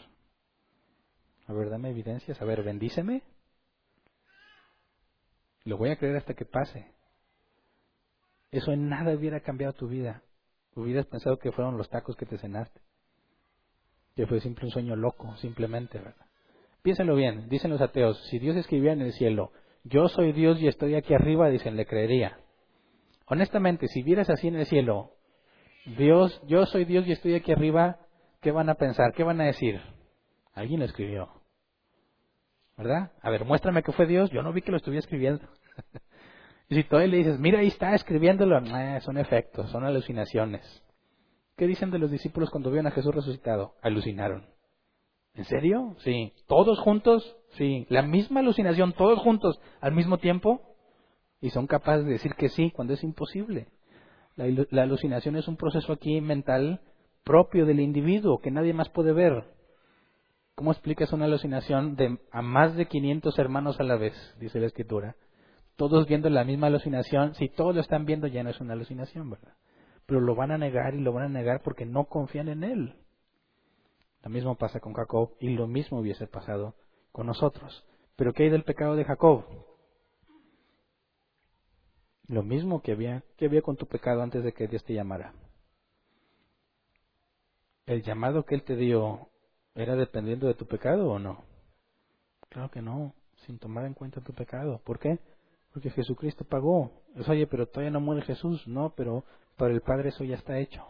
[1.47, 2.41] a ver, dame evidencias.
[2.41, 3.23] A ver, bendíceme.
[5.65, 6.93] Lo voy a creer hasta que pase.
[8.51, 10.23] Eso en nada hubiera cambiado tu vida.
[10.75, 12.79] Hubieras pensado que fueron los tacos que te cenaste.
[14.15, 16.25] Que fue siempre un sueño loco, simplemente, ¿verdad?
[16.81, 19.51] Piénsenlo bien, dicen los ateos, si Dios escribía en el cielo,
[19.83, 22.39] yo soy Dios y estoy aquí arriba, dicen, le creería.
[23.25, 25.11] Honestamente, si vieras así en el cielo,
[25.85, 27.97] Dios, yo soy Dios y estoy aquí arriba,
[28.41, 29.13] ¿qué van a pensar?
[29.13, 29.81] ¿Qué van a decir?
[30.53, 31.29] Alguien lo escribió.
[32.77, 33.11] ¿Verdad?
[33.21, 35.47] A ver, muéstrame que fue Dios, yo no vi que lo estuviera escribiendo.
[36.69, 38.61] y si todavía le dices, mira, ahí está escribiéndolo,
[39.01, 40.83] son efectos, son alucinaciones.
[41.57, 43.75] ¿Qué dicen de los discípulos cuando vieron a Jesús resucitado?
[43.81, 44.47] Alucinaron.
[45.33, 45.95] ¿En serio?
[45.99, 46.33] Sí.
[46.47, 47.37] ¿Todos juntos?
[47.57, 47.85] Sí.
[47.89, 50.61] ¿La misma alucinación, todos juntos al mismo tiempo?
[51.41, 53.67] Y son capaces de decir que sí cuando es imposible.
[54.39, 56.79] La, alucinación es un proceso aquí mental
[57.25, 59.43] propio del individuo que nadie más puede ver.
[60.55, 64.13] ¿Cómo explicas una alucinación de a más de 500 hermanos a la vez?
[64.39, 65.17] Dice la escritura.
[65.75, 67.35] Todos viendo la misma alucinación.
[67.35, 69.55] Si todos lo están viendo ya no es una alucinación, ¿verdad?
[70.05, 72.95] Pero lo van a negar y lo van a negar porque no confían en él.
[74.23, 76.75] Lo mismo pasa con Jacob y lo mismo hubiese pasado
[77.11, 77.85] con nosotros.
[78.15, 79.43] Pero ¿qué hay del pecado de Jacob?
[82.29, 85.33] Lo mismo que había, que había con tu pecado antes de que Dios te llamara.
[87.85, 89.27] ¿El llamado que Él te dio
[89.75, 91.43] era dependiendo de tu pecado o no?
[92.47, 93.13] Claro que no,
[93.45, 94.79] sin tomar en cuenta tu pecado.
[94.85, 95.19] ¿Por qué?
[95.73, 96.91] Porque Jesucristo pagó.
[97.27, 98.65] oye, pero todavía no muere Jesús.
[98.65, 99.25] No, pero
[99.57, 100.85] para el Padre eso ya está hecho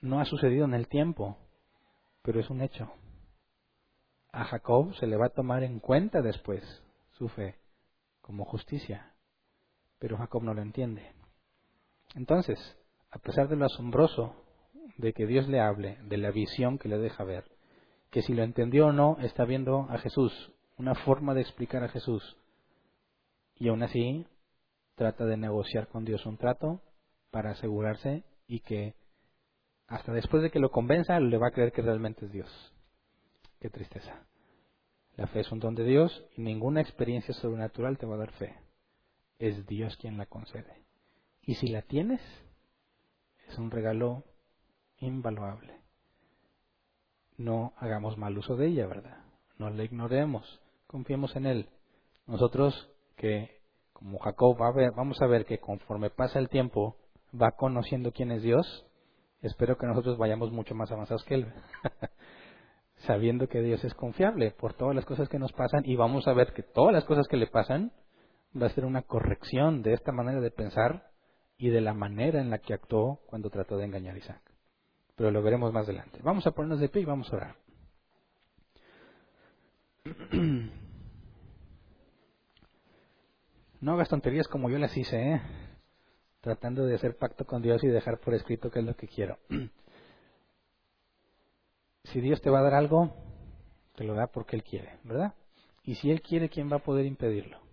[0.00, 1.36] no ha sucedido en el tiempo,
[2.22, 2.90] pero es un hecho.
[4.32, 6.62] A Jacob se le va a tomar en cuenta después
[7.12, 7.58] su fe
[8.20, 9.14] como justicia,
[9.98, 11.12] pero Jacob no lo entiende.
[12.14, 12.58] Entonces,
[13.10, 14.34] a pesar de lo asombroso
[14.96, 17.44] de que Dios le hable, de la visión que le deja ver,
[18.10, 21.88] que si lo entendió o no, está viendo a Jesús, una forma de explicar a
[21.88, 22.36] Jesús,
[23.56, 24.26] y aún así
[24.94, 26.82] trata de negociar con Dios un trato
[27.30, 28.94] para asegurarse y que
[29.88, 32.72] hasta después de que lo convenza, le va a creer que realmente es Dios.
[33.60, 34.26] Qué tristeza.
[35.16, 38.32] La fe es un don de Dios y ninguna experiencia sobrenatural te va a dar
[38.32, 38.54] fe.
[39.38, 40.82] Es Dios quien la concede.
[41.42, 42.20] Y si la tienes,
[43.48, 44.24] es un regalo
[44.98, 45.74] invaluable.
[47.36, 49.18] No hagamos mal uso de ella, ¿verdad?
[49.58, 50.60] No la ignoremos.
[50.86, 51.68] Confiemos en Él.
[52.26, 53.60] Nosotros que,
[53.92, 56.96] como Jacob, va a ver, vamos a ver que conforme pasa el tiempo,
[57.40, 58.86] va conociendo quién es Dios
[59.46, 61.52] espero que nosotros vayamos mucho más avanzados que Él,
[63.06, 66.32] sabiendo que Dios es confiable por todas las cosas que nos pasan y vamos a
[66.32, 67.92] ver que todas las cosas que le pasan
[68.60, 71.10] va a ser una corrección de esta manera de pensar
[71.58, 74.42] y de la manera en la que actuó cuando trató de engañar a Isaac.
[75.14, 76.20] Pero lo veremos más adelante.
[76.22, 77.56] Vamos a ponernos de pie y vamos a orar.
[83.78, 85.42] No hagas tonterías como yo las hice, ¿eh?
[86.40, 89.38] tratando de hacer pacto con Dios y dejar por escrito qué es lo que quiero.
[92.04, 93.14] si Dios te va a dar algo,
[93.94, 95.34] te lo da porque Él quiere, ¿verdad?
[95.82, 97.65] Y si Él quiere, ¿quién va a poder impedirlo?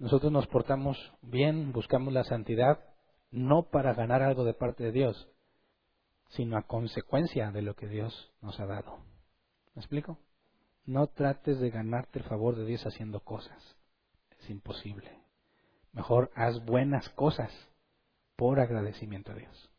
[0.00, 2.80] Nosotros nos portamos bien, buscamos la santidad,
[3.30, 5.28] no para ganar algo de parte de Dios,
[6.30, 8.96] sino a consecuencia de lo que Dios nos ha dado.
[9.74, 10.18] ¿Me explico?
[10.86, 13.76] No trates de ganarte el favor de Dios haciendo cosas.
[14.40, 15.20] Es imposible.
[15.92, 17.52] Mejor haz buenas cosas
[18.36, 19.70] por agradecimiento a Dios.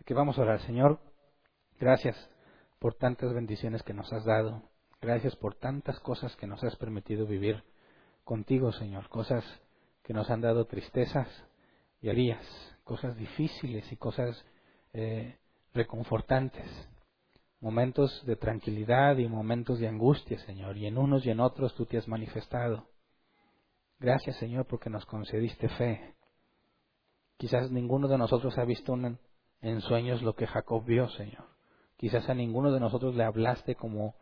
[0.00, 0.98] Aquí vamos a orar, Señor.
[1.78, 2.16] Gracias
[2.80, 4.68] por tantas bendiciones que nos has dado.
[5.00, 7.62] Gracias por tantas cosas que nos has permitido vivir
[8.24, 9.08] contigo, Señor.
[9.08, 9.44] Cosas
[10.02, 11.28] que nos han dado tristezas
[12.00, 12.44] y diarias,
[12.84, 14.44] cosas difíciles y cosas
[14.92, 15.38] eh,
[15.72, 16.66] reconfortantes.
[17.60, 20.76] Momentos de tranquilidad y momentos de angustia, Señor.
[20.76, 22.88] Y en unos y en otros tú te has manifestado.
[23.98, 26.14] Gracias, Señor, porque nos concediste fe.
[27.38, 28.94] Quizás ninguno de nosotros ha visto
[29.62, 31.46] en sueños lo que Jacob vio, Señor.
[31.96, 34.14] Quizás a ninguno de nosotros le hablaste como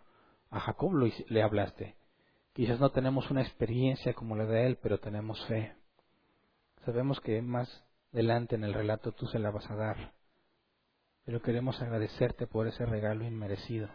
[0.51, 0.93] a Jacob
[1.29, 1.97] le hablaste.
[2.55, 5.75] Quizás no tenemos una experiencia como la de él, pero tenemos fe.
[6.85, 10.13] Sabemos que más adelante en el relato tú se la vas a dar.
[11.25, 13.89] Pero queremos agradecerte por ese regalo inmerecido.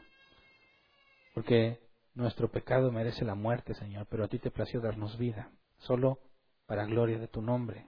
[1.36, 1.80] Porque
[2.16, 6.20] nuestro pecado merece la muerte, Señor, pero a ti te plació darnos vida, solo
[6.66, 7.86] para gloria de tu nombre,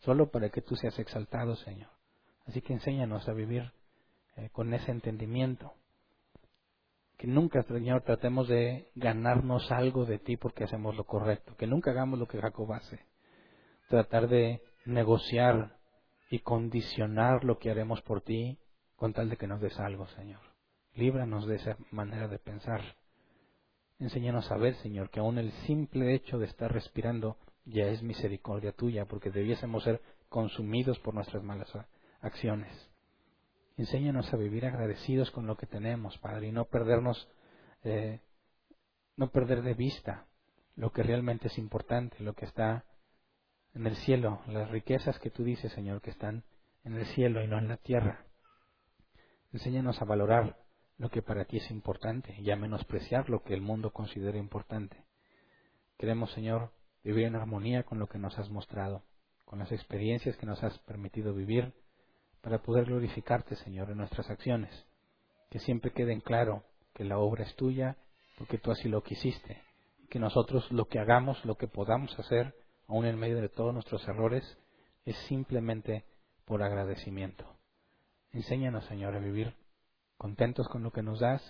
[0.00, 1.90] solo para que tú seas exaltado, Señor.
[2.46, 3.70] Así que enséñanos a vivir
[4.36, 5.74] eh, con ese entendimiento.
[7.18, 11.56] Que nunca, Señor, tratemos de ganarnos algo de ti porque hacemos lo correcto.
[11.56, 13.00] Que nunca hagamos lo que Jacob hace.
[13.88, 15.76] Tratar de negociar
[16.30, 18.58] y condicionar lo que haremos por ti
[18.94, 20.40] con tal de que nos des algo, Señor.
[20.94, 22.82] Líbranos de esa manera de pensar.
[23.98, 28.72] Enséñanos a ver, Señor, que aún el simple hecho de estar respirando ya es misericordia
[28.72, 31.68] tuya, porque debiésemos ser consumidos por nuestras malas
[32.20, 32.87] acciones.
[33.78, 37.28] Enséñanos a vivir agradecidos con lo que tenemos, Padre, y no perdernos,
[37.84, 38.20] eh,
[39.16, 40.26] no perder de vista
[40.74, 42.84] lo que realmente es importante, lo que está
[43.74, 46.42] en el cielo, las riquezas que tú dices, Señor, que están
[46.82, 48.26] en el cielo y no en la tierra.
[49.52, 50.58] Enséñanos a valorar
[50.96, 55.04] lo que para ti es importante y a menospreciar lo que el mundo considera importante.
[55.98, 56.72] Queremos, Señor,
[57.04, 59.04] vivir en armonía con lo que nos has mostrado,
[59.44, 61.72] con las experiencias que nos has permitido vivir
[62.40, 64.86] para poder glorificarte, Señor, en nuestras acciones.
[65.50, 66.64] Que siempre quede en claro
[66.94, 67.96] que la obra es tuya
[68.36, 69.62] porque tú así lo quisiste.
[70.08, 72.54] Que nosotros lo que hagamos, lo que podamos hacer,
[72.86, 74.58] aun en medio de todos nuestros errores,
[75.04, 76.04] es simplemente
[76.44, 77.56] por agradecimiento.
[78.32, 79.54] Enséñanos, Señor, a vivir
[80.16, 81.42] contentos con lo que nos das,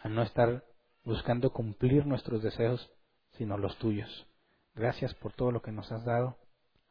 [0.00, 0.64] a no estar
[1.04, 2.90] buscando cumplir nuestros deseos,
[3.32, 4.26] sino los tuyos.
[4.74, 6.38] Gracias por todo lo que nos has dado.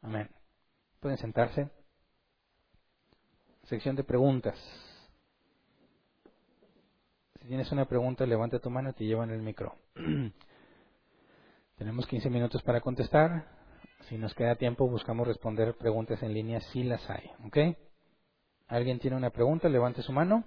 [0.02, 0.30] Amén.
[1.00, 1.70] Pueden sentarse
[3.64, 4.58] sección de preguntas.
[7.40, 9.74] Si tienes una pregunta, levanta tu mano y te llevan el micro.
[11.76, 13.46] Tenemos 15 minutos para contestar.
[14.08, 17.30] Si nos queda tiempo, buscamos responder preguntas en línea si las hay.
[17.46, 17.58] ¿Ok?
[18.68, 19.68] ¿Alguien tiene una pregunta?
[19.68, 20.44] Levante su mano.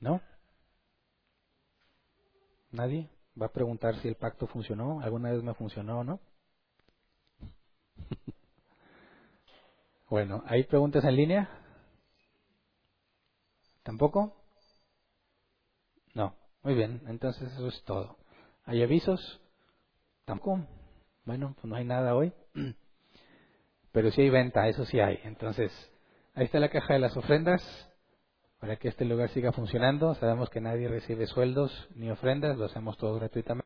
[0.00, 0.20] ¿No?
[2.72, 3.08] ¿Nadie?
[3.40, 5.00] ¿Va a preguntar si el pacto funcionó?
[5.00, 6.20] ¿Alguna vez me funcionó o no?
[10.12, 11.48] Bueno, ¿hay preguntas en línea?
[13.82, 14.36] ¿Tampoco?
[16.12, 16.36] No.
[16.62, 18.18] Muy bien, entonces eso es todo.
[18.66, 19.40] ¿Hay avisos?
[20.26, 20.66] Tampoco.
[21.24, 22.30] Bueno, pues no hay nada hoy.
[23.92, 25.18] Pero sí hay venta, eso sí hay.
[25.24, 25.72] Entonces,
[26.34, 27.62] ahí está la caja de las ofrendas
[28.60, 30.14] para que este lugar siga funcionando.
[30.16, 33.60] Sabemos que nadie recibe sueldos ni ofrendas, lo hacemos todo gratuitamente.